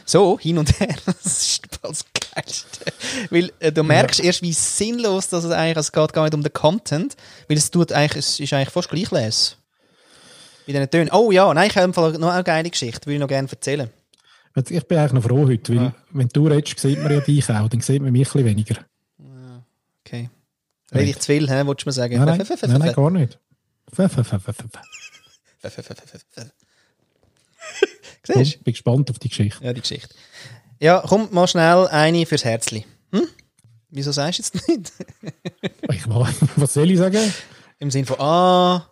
[0.06, 0.96] so hin und her.
[1.06, 2.94] Das ist das Geilste.
[3.30, 6.52] Weil äh, du merkst erst, wie sinnlos das eigentlich es geht, gar nicht um den
[6.52, 7.16] Content,
[7.48, 9.58] weil es tut eigentlich, es ist eigentlich fast gleich les.
[10.66, 11.10] Bei diesen Tönen.
[11.12, 13.90] Oh ja, nein, ich habe noch eine geile Geschichte, will ich noch gerne erzählen.
[14.70, 15.96] Ich bin eigentlich noch froh heute, weil Ja.
[16.12, 18.76] wenn du redest, sieht man ja dich auch, dann sieht man mich ein bisschen weniger.
[20.06, 20.30] Okay.
[20.94, 22.24] Rede ich zu viel, hä, wolltest du mir sagen?
[22.24, 23.40] Nein, nein, nein, nein gar nicht.
[28.26, 28.40] Siehst?
[28.56, 29.64] Ich bin gespannt auf die Geschichte.
[29.64, 30.14] Ja, die Geschichte.
[30.80, 32.86] Ja, komm mal schnell eine fürs Herzli.
[33.12, 33.28] Hm?
[33.90, 34.92] Wieso sagst du jetzt nicht?
[35.92, 37.34] Ich, was soll ich sagen?
[37.80, 38.88] Im Sinne von, ah,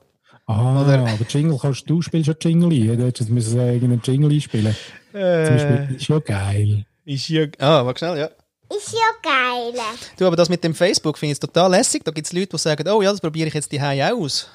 [0.48, 2.98] Ah, Oder- aber Jingle kannst du spielst ja Jingle ein.
[2.98, 4.76] Du hättest jetzt müssen äh, irgendeinen Jingle einspielen.
[5.12, 6.86] Zum Beispiel, äh, ist ja geil.
[7.06, 8.30] ist ja, ah, warte schnell, ja.
[8.76, 9.74] Ist ja geil.
[10.18, 12.04] Du, aber das mit dem Facebook finde ich total lässig.
[12.04, 14.50] Da gibt es Leute, die sagen, oh ja, das probiere ich jetzt die auch aus.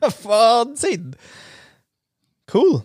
[0.22, 1.14] Wahnsinn!
[2.52, 2.82] Cool.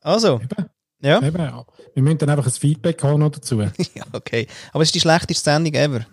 [0.00, 0.66] Also, Eben.
[1.00, 1.22] ja.
[1.22, 1.64] Eben, ja.
[1.94, 3.60] Wir müssen dann einfach ein Feedback haben noch dazu.
[3.94, 4.46] ja, okay.
[4.72, 6.06] Aber es ist die schlechteste Sendung ever.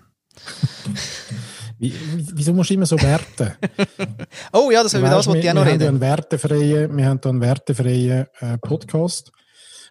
[1.77, 3.53] Wie, wie- wieso musst du immer so werten?
[4.53, 5.99] Oh ja, das, das Weisst, wollte ich auch noch ja reden.
[6.01, 9.31] wir haben da einen wertefreien äh, Podcast.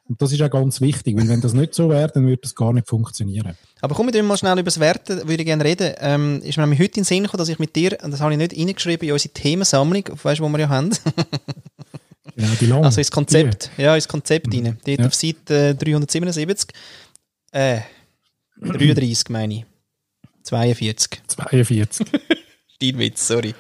[0.09, 2.55] Und das ist auch ganz wichtig, weil wenn das nicht so wäre, dann würde das
[2.57, 3.57] gar nicht funktionieren.
[3.81, 5.95] Aber komm, wir mal schnell über das Werten, würde ich gerne reden.
[5.99, 8.21] Ähm, ist mir nämlich heute in den Sinn gekommen, dass ich mit dir, und das
[8.21, 10.91] habe ich nicht reingeschrieben in unsere Themensammlung, weißt du, wo wir ja haben?
[12.61, 12.84] Die lange.
[12.86, 13.70] Also ins Konzept.
[13.76, 14.78] Ja, ins Konzept rein.
[14.84, 15.07] Dort Ja.
[15.07, 16.70] auf Seite äh, 377.
[17.53, 17.80] Äh,
[18.61, 19.64] 33 meine ich.
[20.45, 21.22] 42.
[21.26, 22.07] 42.
[22.76, 23.55] Steinwitz, sorry.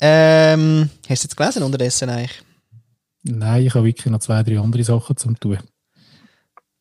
[0.00, 2.42] Ähm, hast du jetzt gelesen unterdessen eigentlich?
[3.22, 5.58] Nein, ich habe wirklich noch zwei, drei andere Sachen zum tun.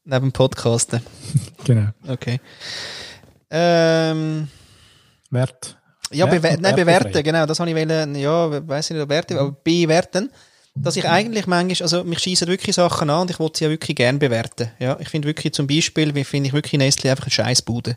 [0.05, 1.01] Neben dem Podcasten.
[1.63, 1.87] Genau.
[2.07, 2.41] Okay.
[3.49, 4.49] Ähm,
[5.29, 5.77] Wert.
[6.11, 7.45] ja, Wert bewer und nein, bewerten, genau.
[7.45, 10.29] Das habe ich wollen, ja, weiß nicht, bewerten, aber bewerten.
[10.75, 13.69] Dass ich eigentlich manchmal, also mich schießen wirklich Sachen an und ich wollte sie ja
[13.69, 14.71] wirklich gern bewerten.
[14.79, 17.95] Ja, ich finde wirklich zum Beispiel, wie finde ich wirklich Nestle einfach eine Scheißbude.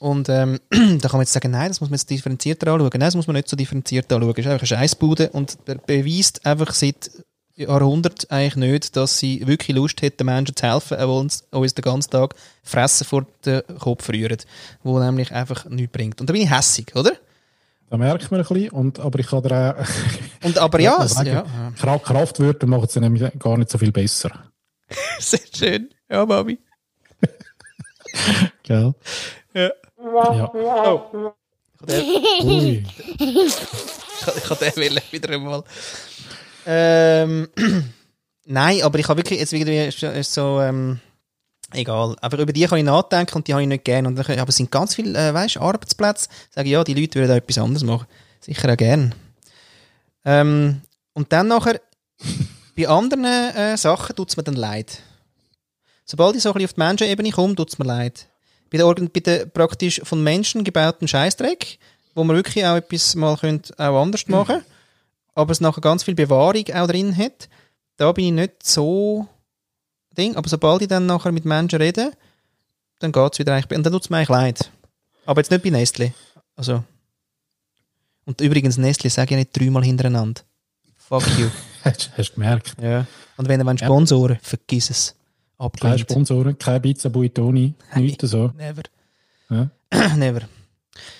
[0.00, 2.90] Und ähm, da kann man jetzt sagen, nein, das muss man jetzt differenzierter anschauen.
[2.92, 4.32] Nein, das muss man nicht so differenziert anschauen.
[4.32, 7.08] Es ist einfach eine Scheißbude und beweist einfach seit
[7.54, 11.82] Jahrhunderten eigentlich nicht, dass sie wirklich Lust hätten, Menschen zu helfen, obwohl uns, uns den
[11.82, 12.34] ganzen Tag
[12.64, 14.38] Fressen vor den Kopf rühren,
[14.82, 16.20] wo nämlich einfach nichts bringt.
[16.20, 17.12] Und da bin ich hässig, oder?
[17.92, 18.70] Da merkt man ein bisschen.
[18.70, 19.84] Und, aber ich kann dir auch
[20.46, 21.28] Und aber Ja, ja, sagen.
[21.28, 21.44] ja,
[21.78, 24.30] Kra- Kraftwörter machen es nämlich gar nicht so viel besser.
[25.18, 25.90] sehr schön.
[26.10, 26.58] Ja, Mami.
[28.62, 28.94] Gell?
[29.52, 29.70] Ja.
[30.24, 31.02] Ja.
[32.42, 32.86] Ui.
[33.18, 35.62] Ich kann den wählen, wieder einmal.
[36.64, 37.48] Ähm,
[38.46, 40.98] nein, aber ich habe wirklich jetzt wieder so, ähm,
[41.74, 42.16] egal.
[42.20, 44.08] Aber über die kann ich nachdenken und die habe ich nicht gerne.
[44.08, 46.28] Und dann, aber es sind ganz viele, äh, weißt, Arbeitsplätze.
[46.50, 48.06] Sage ich, ja, die Leute würden da etwas anderes machen.
[48.40, 49.14] Sicher auch gern.
[50.24, 51.80] Ähm, und dann nachher,
[52.76, 55.00] bei anderen äh, Sachen tut es mir dann leid.
[56.04, 58.26] Sobald ich so ein bisschen auf die Menschenebene komme, tut es mir leid.
[58.70, 61.78] Bei der, bei der praktisch von Menschen gebauten Scheißdreck,
[62.14, 64.62] wo man wirklich auch etwas mal könnte auch anders machen
[65.34, 67.48] aber es nachher ganz viel Bewahrung auch drin hat,
[67.96, 69.26] da bin ich nicht so
[70.14, 70.36] Ding.
[70.36, 72.12] Aber sobald ich dann nachher mit Menschen rede,
[72.98, 74.70] dann geht es wieder eigentlich, und dann tut es mir eigentlich leid.
[75.26, 76.12] Aber jetzt nicht bei Nestle.
[76.56, 76.84] Also.
[78.24, 80.42] Und übrigens, Nestle sage ich nicht dreimal hintereinander.
[80.96, 81.48] Fuck you.
[81.84, 82.74] Hast, du gemerkt?
[82.80, 83.06] ja.
[83.36, 85.14] Und wenn ihr Sponsoren, vergiss es.
[85.58, 86.00] Keine Abgelehnt.
[86.00, 88.52] Sponsoren, keine Pizza Buitoni, nichts so.
[88.56, 88.82] Never.
[89.50, 89.70] Ja.
[90.16, 90.42] Never.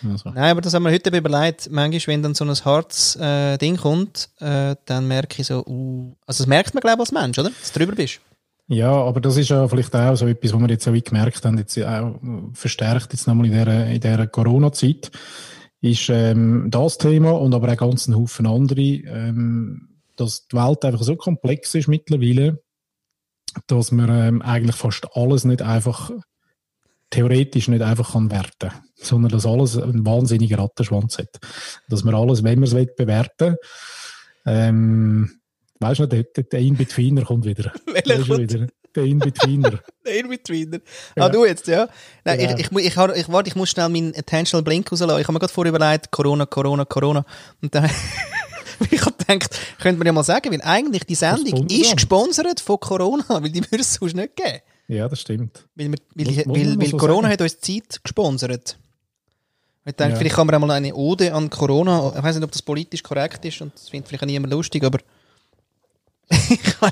[0.09, 0.31] Also.
[0.31, 1.71] Nein, aber das haben wir heute überlegt.
[1.71, 6.15] Manchmal, wenn dann so ein hartes äh, Ding kommt, äh, dann merke ich so, uh,
[6.27, 7.51] also das merkt man, glaube ich, als Mensch, oder?
[7.51, 8.21] Dass du drüber bist.
[8.73, 11.59] Ja, aber das ist ja vielleicht auch so etwas, was wir jetzt auch gemerkt haben,
[11.59, 12.19] jetzt auch
[12.55, 15.11] verstärkt jetzt nochmal in dieser, in dieser Corona-Zeit,
[15.83, 20.87] ist ähm, das Thema und aber auch ganz ein Haufen andere, ähm, dass die Welt
[20.87, 22.63] einfach so komplex ist mittlerweile,
[23.67, 26.11] dass man ähm, eigentlich fast alles nicht einfach
[27.11, 31.41] theoretisch nicht einfach kann werten, sondern dass alles einen wahnsinnigen Rattenschwanz hat.
[31.91, 33.57] Dass man alles, wenn man es will, bewerten
[34.47, 35.42] ähm,
[35.83, 37.73] weißt du noch, der, der, In-Betweener kommt wieder.
[37.87, 38.39] Welcher kommt?
[38.53, 38.67] wieder.
[38.95, 39.81] Der In-Betweener.
[40.07, 40.81] Der In-Betweener.
[41.17, 41.25] Ja.
[41.25, 41.89] Ah, du jetzt, ja?
[42.25, 42.55] Nein, Genau.
[42.55, 45.19] ich, ich, mu- ich, har- ich, warte, ich muss schnell meinen Attentional Blink rauslassen.
[45.19, 47.25] Ich habe mir gerade vorher überlegt, Corona, Corona, Corona.
[47.63, 47.89] Und dann
[48.91, 52.79] ich habe gedacht, könnte man ja mal sagen, weil eigentlich die Sendung ist gesponsert von
[52.81, 54.59] Corona, weil die würde es sonst nicht geben.
[54.89, 55.65] Ja, das stimmt.
[55.75, 57.33] Weil, wir, weil, Muss- weil, weil so Corona sagen.
[57.33, 58.77] hat uns Zeit gesponsert.
[59.87, 60.19] Ich denke, Ja.
[60.19, 63.43] vielleicht kann man einmal eine Ode an Corona, ich weiß nicht, ob das politisch korrekt
[63.45, 65.05] ist und das findet vielleicht auch niemand lustig, aber ich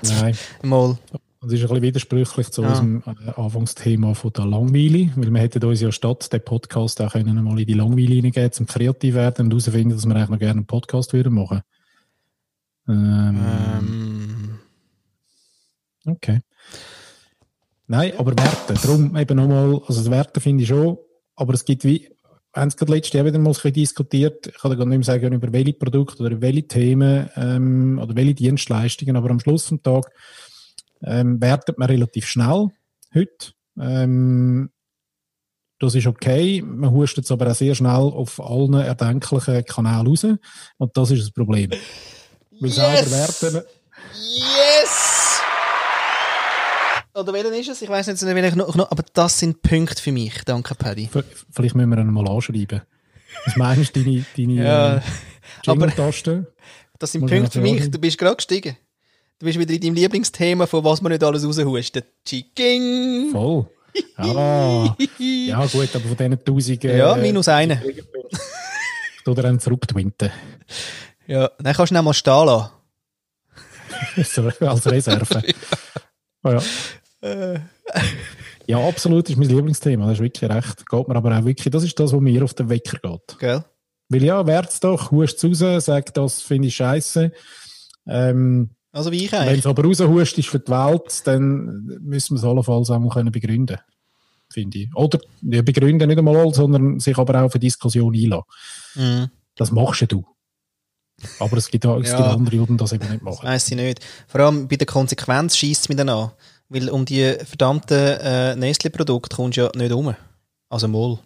[0.04, 0.36] Nein.
[0.62, 0.98] mal.
[1.42, 2.68] Das ist ein bisschen widersprüchlich zu Ja.
[2.68, 7.12] unserem äh, Anfangsthema von der Langweile, weil wir hätten uns ja statt den Podcast auch
[7.12, 10.38] können mal in die Langweile hineingehen, zum kreativ werden und herausfinden, dass wir eigentlich noch
[10.38, 11.62] gerne einen Podcast würden machen.
[12.88, 13.40] Ähm,
[13.78, 14.58] Ähm,
[16.06, 16.40] Okay.
[17.86, 18.74] Nein, aber Werte.
[18.74, 20.96] Darum eben nochmal, also Werte finde ich schon,
[21.36, 22.08] aber es gibt wie,
[22.52, 25.04] haben es gerade letztes Jahr wieder mal ein bisschen diskutiert, ich kann gar nicht mehr
[25.04, 29.82] sagen, über welche Produkte oder welche Themen ähm, oder welche Dienstleistungen, aber am Schluss vom
[29.82, 30.10] Tag
[31.02, 32.68] ähm, wertet man relativ schnell
[33.14, 33.52] heute.
[33.78, 34.70] Ähm,
[35.78, 40.24] das ist okay, man hustet es aber auch sehr schnell auf allen erdenklichen Kanälen raus
[40.76, 41.70] und das ist das Problem.
[42.60, 43.62] Weil selber werten,
[44.14, 44.99] Yes!
[47.20, 47.82] Oder welchen ist es?
[47.82, 50.34] Ich weiß nicht, welchen noch, noch, aber das sind Punkte für mich.
[50.44, 51.08] Danke, Paddy.
[51.08, 52.82] V- Vielleicht müssen wir ihn mal anschreiben.
[53.46, 55.00] Was meinst du, deine, deine Ja, äh,
[55.64, 56.52] Jingle-Taste?
[56.98, 57.90] Das sind Punkte für mich.
[57.90, 58.76] Du bist gerade gestiegen.
[59.38, 62.06] Du bist wieder in deinem Lieblingsthema, von was man nicht alles raushustet.
[62.26, 63.30] Chicken!
[63.32, 63.66] Voll.
[64.16, 66.84] Ah, ja gut, aber von diesen tausend...
[66.84, 67.82] äh, Ja, minus eine.
[69.26, 70.30] Oder einen zurücktwinten.
[71.26, 72.70] Ja, dann kannst du ihn auch mal stehen lassen.
[74.66, 75.42] als Reserve.
[76.42, 76.56] Ah, ja.
[76.56, 76.62] Äh.
[76.62, 76.62] ja,
[78.78, 80.04] absolut, ist mein Lieblingsthema.
[80.06, 80.88] Das ist wirklich recht.
[80.88, 81.70] Geht mir aber auch wirklich...
[81.70, 83.38] Das ist das, was mir auf den Wecker geht.
[83.38, 83.64] Gell?
[84.08, 87.32] Weil ja, wär's doch, hust raus, sag, das finde ich scheiße.
[88.08, 89.60] Ähm, Also wie ich Wenn eigentlich.
[89.60, 93.30] es aber raushust ist für die Welt, dann müssen wir es allenfalls auch mal können
[93.32, 93.78] begründen
[94.52, 94.96] finde ich.
[94.96, 98.44] Oder ja, begründen nicht einmal, sondern sich aber auch eine Diskussion einlassen.
[98.96, 99.30] Mhm.
[99.54, 100.24] Das machst ja du.
[101.38, 102.16] Aber es gibt, auch- es Ja.
[102.16, 103.46] gibt andere, die das eben nicht Das machen.
[103.46, 104.00] weiss ich nicht.
[104.26, 106.32] Vor allem bei der Konsequenz schießt es mich dann an.
[106.70, 110.14] Weil um die verdammten äh, Nestle-Produkte kommst du ja nicht um.
[110.68, 111.18] Also mal.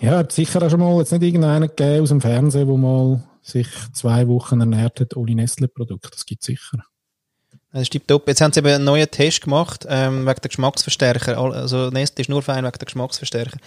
[0.00, 3.22] Ja, hat sicher auch schon mal jetzt nicht irgendeinen gegeben aus dem Fernsehen, der mal
[3.42, 6.08] sich zwei Wochen ernährt hat ohne Nestle-Produkt.
[6.14, 6.78] Das gibt es sicher.
[7.72, 8.26] Das ist tipptopp.
[8.28, 11.36] Jetzt haben sie eben einen neuen Test gemacht, ähm, wegen der Geschmacksverstärker.
[11.36, 13.58] Also Nestle ist nur fein wegen der Geschmacksverstärker.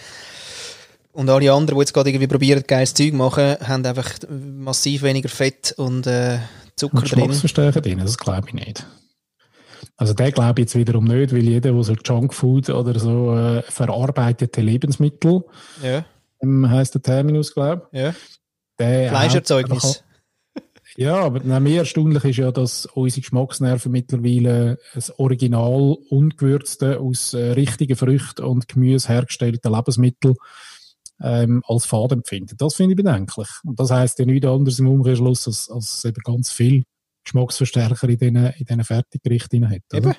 [1.12, 5.28] Und alle anderen, die jetzt gerade irgendwie probieren, geiles Zeug machen, haben einfach massiv weniger
[5.28, 6.38] Fett und äh,
[6.76, 7.20] Zucker Und drin.
[7.20, 8.86] Geschmacksverstärker drin, das glaube ich nicht.
[9.96, 13.62] Also der glaube ich jetzt wiederum nicht, weil jeder, der so Junkfood oder so äh,
[13.62, 15.44] verarbeitete Lebensmittel,
[15.82, 16.04] Ja,
[16.42, 18.10] ähm, heisst der Terminus, glaube ja.
[18.10, 18.16] ich,
[18.78, 20.02] der Fleischerzeugnis.
[20.96, 27.52] Ja, aber mir erstaunlich ist ja, dass unsere Geschmacksnerven mittlerweile das original ungewürzte, aus äh,
[27.52, 30.34] richtigen Früchten und Gemüse hergestellte Lebensmittel
[31.20, 32.56] ähm, als fad empfinden.
[32.58, 33.48] Das finde ich bedenklich.
[33.64, 36.84] Und das heisst ja nichts anderes im Umkehrschluss, als, als eben ganz viel
[37.24, 39.82] Geschmacksverstärker in diesen, in diesen Fertiggerichten hat.
[39.92, 40.10] oder?
[40.10, 40.14] Eben.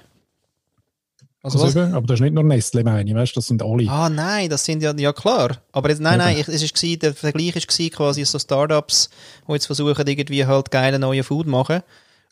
[1.42, 3.88] Also Also eben, aber das ist nicht nur Nestle, meine ich, weißt, das sind alle.
[3.88, 5.58] Ah nein, das sind ja, ja klar.
[5.72, 9.10] Aber jetzt, nein, nein, ich, es ist der Vergleich gsi, quasi so Startups,
[9.48, 11.82] die jetzt versuchen, irgendwie halt geile neue Food machen.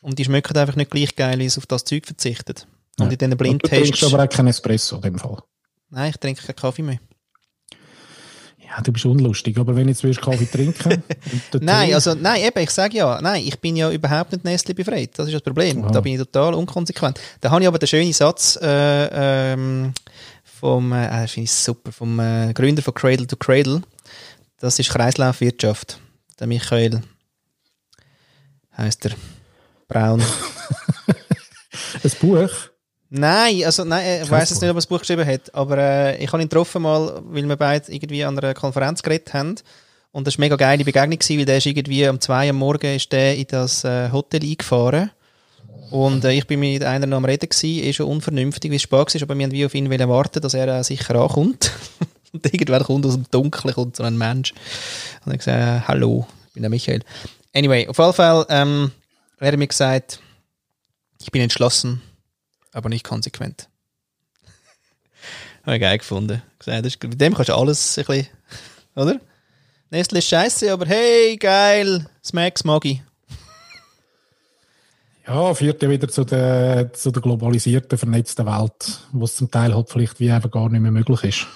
[0.01, 2.55] Und die schmecken einfach nicht gleich geil, wie sie auf das Zeug verzichten.
[2.99, 3.11] Und Ja.
[3.11, 4.13] in diesen Und du trinkst Blindtests.
[4.13, 5.38] aber auch keinen Espresso in dem Fall.
[5.91, 6.99] Nein, ich trinke keinen Kaffee mehr.
[8.76, 11.03] Ja, du bist unlustig, aber wenn jetzt willst Kaffee trinken
[11.61, 15.11] Nein, also, nein, eben, ich sage ja, nein, ich bin ja überhaupt nicht Nestle befreit.
[15.15, 15.84] Das ist das Problem.
[15.84, 15.91] Aha.
[15.91, 17.19] Da bin ich total unkonsequent.
[17.39, 19.93] Da habe ich aber den schönen Satz äh, ähm,
[20.43, 23.84] vom, äh, das finde ich super, vom äh, Gründer von Cradle to Cradle.
[24.59, 25.99] Das ist Kreislaufwirtschaft.
[26.39, 27.01] Der Michael
[28.76, 29.11] heißt er.
[29.88, 30.21] Braun.
[32.03, 32.49] ein Buch.
[33.16, 35.78] Nein, also nein, äh, ich weiß jetzt nicht, ob er das Buch geschrieben hat, aber
[35.78, 39.53] äh, ich habe ihn getroffen mal, weil wir beide irgendwie an einer Konferenz geredet haben.
[40.11, 42.55] Und das war eine mega geile Begegnung, gewesen, weil der ist irgendwie um zwei am
[42.55, 45.11] Morgen ist der in das äh, Hotel eingefahren.
[45.91, 48.82] Und äh, ich bin mit einer noch am Reden gewesen, eh schon unvernünftig, wie es
[48.82, 51.72] spät war, aber wir haben wie auf ihn warten, dass er äh, sicher ankommt.
[52.34, 54.55] Und irgendwann kommt aus dem Dunkeln kommt so ein Mensch.
[55.24, 57.03] Und ich gesagt, äh, hallo, ich bin der Michael.
[57.53, 58.91] Anyway, auf jeden Fall, ähm,
[59.38, 60.20] er hat mir gesagt,
[61.22, 62.01] ich bin entschlossen,
[62.74, 63.69] aber nicht konsequent.
[65.65, 66.41] Habe ich geil gefunden.
[66.59, 68.28] Gesagt, mit dem kannst du alles ein bisschen,
[68.95, 69.19] oder?
[69.89, 73.01] Nestle ist scheiße, aber hey, geil, Smacks mag ich.
[75.26, 79.74] Ja, führt ja wieder zu der, zu der globalisierten, vernetzten Welt, wo es zum Teil
[79.74, 81.47] halt vielleicht wie einfach gar nicht mehr möglich ist.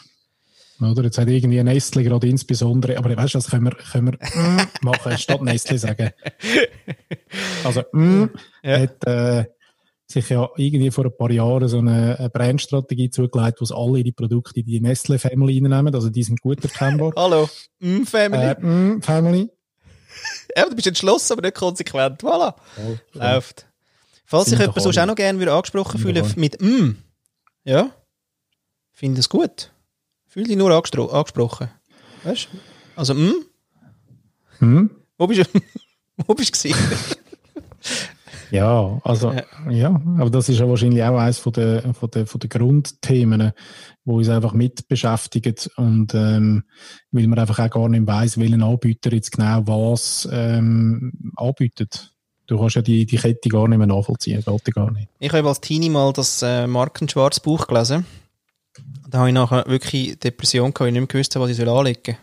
[0.79, 1.03] Oder?
[1.03, 4.67] Jetzt hat irgendwie Nestle gerade insbesondere, aber weißt du, das können wir, können wir mm
[4.81, 6.11] machen, statt Nestle sagen.
[7.63, 8.29] Also, mm,
[8.63, 8.79] Ja.
[8.79, 9.45] hat äh,
[10.09, 14.13] sich ja irgendwie vor ein paar Jahren so eine, eine Brandstrategie zugelegt, wo alle ihre
[14.13, 17.11] Produkte in die Nestle-Family reinnehmen, also die sind gut erkennbar.
[17.17, 17.49] Hallo,
[17.79, 18.43] mm, Family.
[18.43, 19.49] äh, mm, Family.
[20.55, 22.21] ja, du bist entschlossen, aber nicht konsequent.
[22.23, 22.55] Voilà.
[23.13, 23.67] Läuft.
[24.25, 26.23] Falls sich jemand sonst auch noch gerne würde angesprochen alle.
[26.35, 26.95] mit mm,
[27.65, 27.91] ja,
[28.93, 29.71] finde es gut.
[30.27, 31.69] Fühl dich nur angesprochen.
[32.23, 32.57] Weißt du?
[32.95, 33.45] Also, mm,
[34.59, 34.89] Hm?
[35.17, 35.59] wo bist du?
[36.27, 36.69] wo bist du?
[38.51, 39.69] Ja, also, Ja.
[39.69, 40.01] ja.
[40.17, 43.51] aber das ist ja wahrscheinlich auch eines von der, von der, von der Grundthemen,
[44.05, 46.63] wo uns einfach mit beschäftigen und ähm,
[47.11, 52.13] weil man einfach auch gar nicht weiss, welchen Anbieter jetzt genau was ähm, anbietet.
[52.47, 55.09] Du kannst ja die, die Kette gar nicht mehr nachvollziehen, geht gar nicht.
[55.19, 58.05] Ich habe als Teenie mal das äh, Markenschwarz Buch gelesen.
[59.09, 61.67] Da habe ich nachher wirklich Depression gehabt, weil ich nicht mehr gewusst habe, was ich
[61.67, 62.15] anlegen soll.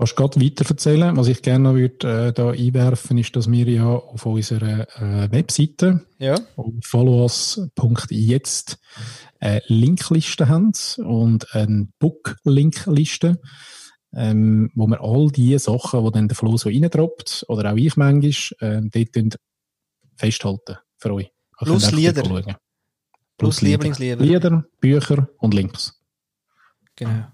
[0.00, 1.14] Kannst du gerade weiter erzählen?
[1.14, 5.30] Was ich gerne noch würde, äh, da einwerfen, ist, dass wir ja auf unserer äh,
[5.30, 6.36] Webseite Ja.
[6.56, 8.78] auf followers.jetzt
[9.40, 10.72] eine Linkliste haben
[11.04, 13.42] und eine Book-Linkliste,
[14.14, 17.94] ähm, wo wir all die Sachen, die dann der Flo so reindroppt, oder auch ich
[17.98, 18.32] manchmal,
[18.62, 19.36] ähm, dort
[20.16, 21.26] festhalten für euch.
[21.26, 22.22] Ihr Plus Lieder.
[23.36, 23.72] Plus Lieder.
[23.72, 24.24] Lieblingslieder.
[24.24, 26.00] Lieder, Bücher und Links.
[26.96, 27.26] Genau.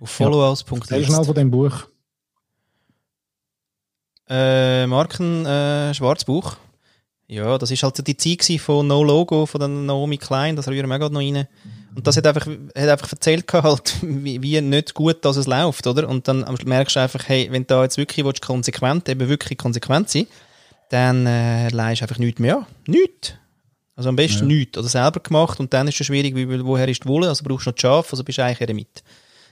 [0.00, 1.06] Auf Sehr followers.jetzt.
[1.06, 1.88] schnell von dem Buch.
[4.28, 6.56] Äh, Marken äh, Schwarzbuch.
[7.26, 10.68] Ja, das ist halt so die Zeit von No Logo von der Naomi Klein, das
[10.68, 11.48] rühren wir gerade noch rein.
[11.94, 15.86] Und das hat einfach, hat einfach erzählt halt, wie, wie nicht gut dass es läuft,
[15.86, 16.08] oder?
[16.08, 19.58] Und dann merkst du einfach, hey, wenn du da jetzt wirklich willst, konsequent, eben wirklich
[19.58, 20.26] konsequent sein,
[20.90, 22.66] dann äh, leist einfach nichts mehr an.
[22.86, 23.34] Nichts.
[23.96, 24.76] Also am besten nichts.
[24.76, 27.66] Oder selber gemacht und dann ist es schwierig, wie, woher ist die Wolle, also brauchst
[27.66, 29.02] du noch die Schafe, also bist du eigentlich Eremit.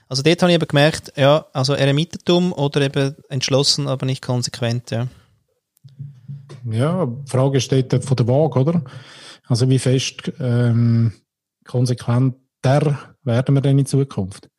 [0.09, 4.91] Also dort habe ich eben gemerkt, ja, also Eremitentum oder eben entschlossen, aber nicht konsequent,
[4.91, 5.07] ja.
[6.69, 8.83] Ja, die Frage steht von der Waage, oder?
[9.47, 11.11] Also wie fest ähm,
[11.65, 14.49] konsequenter werden wir denn in Zukunft?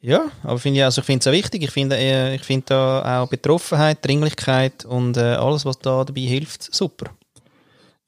[0.00, 1.62] Ja, aber finde ich, also ich finde es auch wichtig.
[1.64, 6.20] Ich finde, äh, ich finde da auch Betroffenheit, Dringlichkeit und äh, alles, was da dabei
[6.20, 7.10] hilft, super.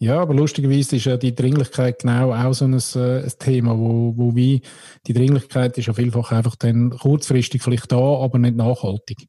[0.01, 4.15] Ja, aber lustigerweise ist ja die Dringlichkeit genau auch so ein, äh, ein Thema, wo,
[4.17, 4.63] wo wie
[5.07, 9.29] die Dringlichkeit ist ja vielfach einfach dann kurzfristig vielleicht da, aber nicht nachhaltig.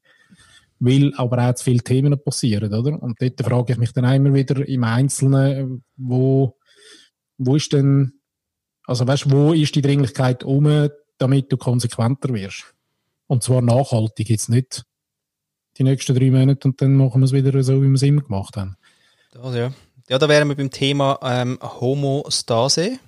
[0.78, 3.02] Weil aber auch zu viele Themen passieren, oder?
[3.02, 6.56] Und dort frage ich mich dann immer wieder im Einzelnen, wo,
[7.36, 8.12] wo ist denn,
[8.86, 12.74] also weißt wo ist die Dringlichkeit um, damit du konsequenter wirst?
[13.26, 14.84] Und zwar nachhaltig, jetzt nicht
[15.78, 18.22] die nächsten drei Monate und dann machen wir es wieder so, wie wir es immer
[18.22, 18.76] gemacht haben.
[19.32, 19.72] Das, ja.
[20.10, 22.98] Ja, da wären wir beim Thema ähm, Homostase.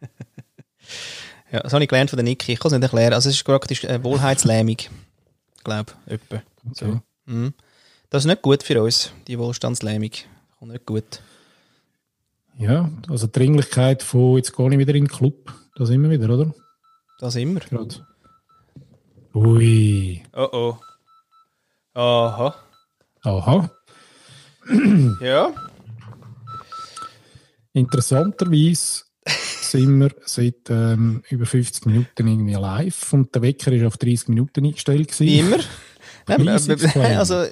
[1.52, 2.52] ja, das habe ich gelernt von der Niki.
[2.52, 3.12] Ich kann es nicht erklären.
[3.12, 4.78] Also es ist praktisch äh, Wohlheitslähmung.
[4.78, 6.42] Ich glaube, etwa.
[6.72, 7.02] So.
[7.26, 7.52] Mhm.
[8.08, 10.10] Das ist nicht gut für uns, die Wohlstandslähmung.
[10.58, 11.20] Kommt nicht gut.
[12.56, 16.10] Ja, also die Dringlichkeit von jetzt gar nicht wieder in den Club, da sind wir
[16.10, 16.54] wieder, oder?
[17.18, 17.60] Das immer.
[17.60, 18.06] Gerade.
[19.34, 20.22] Ui.
[20.32, 20.76] Oh oh.
[21.92, 22.54] Aha.
[23.22, 23.70] Aha.
[25.20, 25.52] Ja.
[27.72, 33.96] Interessanterweise sind wir seit ähm, über 50 Minuten irgendwie live und der Wecker ist auf
[33.96, 35.26] 30 Minuten eingestellt gewesen.
[35.26, 35.58] Wie immer.
[36.26, 37.44] Nein, äh, also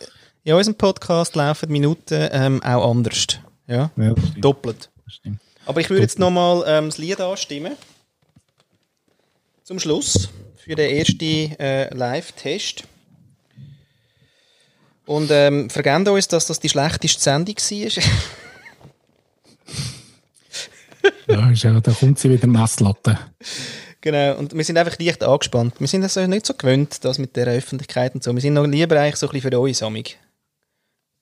[0.44, 3.26] in unserem Podcast laufen Minuten ähm, auch anders.
[3.66, 4.90] Ja, Ja, doppelt.
[5.66, 7.74] Aber ich würde jetzt nochmal ähm, das Lied anstimmen.
[9.62, 10.30] Zum Schluss.
[10.56, 12.84] Für den ersten äh, Live-Test.
[15.04, 18.02] Und ähm, vergessen uns, dass das die schlechteste Sendung war.
[21.28, 23.18] Ja, da kommt sie wieder Messlatte.
[24.00, 24.36] genau.
[24.38, 25.74] Und wir sind einfach leicht angespannt.
[25.78, 28.34] Wir sind also nicht so gewöhnt, das mit der Öffentlichkeit und so.
[28.34, 30.18] Wir sind noch lieber eigentlich so ein bisschen für uns, Amig.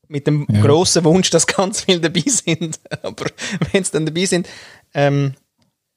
[0.08, 0.60] Mit dem Ja.
[0.62, 2.78] grossen Wunsch, dass ganz viele dabei sind.
[3.02, 3.26] Aber
[3.72, 4.48] wenn sie dann dabei sind,
[4.94, 5.34] ähm,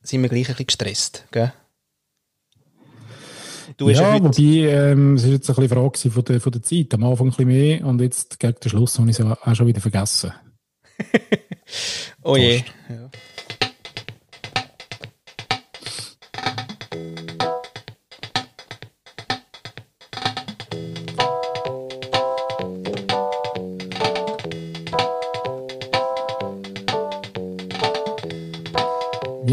[0.01, 1.25] sind wir gleich ein bisschen gestresst.
[1.31, 1.53] Gell?
[3.77, 6.51] Du ja, ja, wobei, ähm, es ist jetzt ein bisschen eine Frage von der, von
[6.51, 6.93] der Zeit.
[6.95, 9.67] Am Anfang ein bisschen mehr und jetzt gegen den Schluss habe ich es auch schon
[9.67, 10.33] wieder vergessen.
[12.23, 12.63] oh je.
[12.89, 13.09] Ja.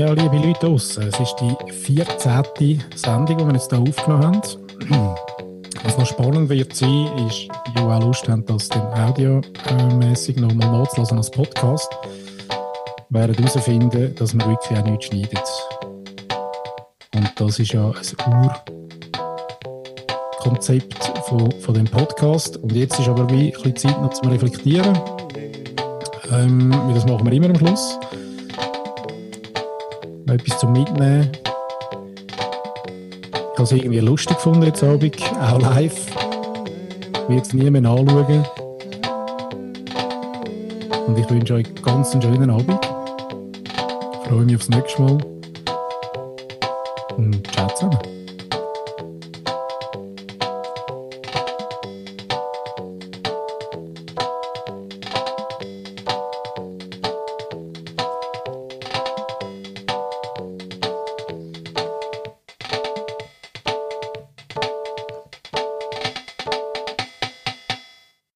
[0.06, 2.80] Ja, liebe Leute draussen, es ist die 14.
[2.94, 4.40] Sendung, die wir jetzt hier aufgenommen
[4.88, 5.16] haben.
[5.82, 11.18] Was noch spannend wird sein, ist, die auch Lust haben, das dann audiomässig nochmal nachzulassen
[11.18, 11.90] als Podcast,
[13.10, 15.40] werden herausfinden, dass wir wirklich auch nichts schneiden.
[17.16, 17.92] Und das ist ja
[18.26, 18.50] ein
[20.38, 22.58] Urkonzept von, von dem Podcast.
[22.58, 24.96] Und jetzt ist aber wie ein bisschen Zeit noch zum Reflektieren.
[26.30, 27.98] Ähm, das machen wir immer am Schluss
[30.26, 31.30] noch etwas zum Mitnehmen.
[33.52, 36.06] Ich habe es irgendwie lustig gefunden jetzt Abend, auch live.
[37.14, 38.44] Ich will jetzt niemand anschauen.
[41.06, 42.78] Und ich wünsche euch ganz einen schönen Abend.
[44.22, 45.18] Ich freue mich aufs nächste Mal.
[47.16, 48.15] Und ciao zusammen.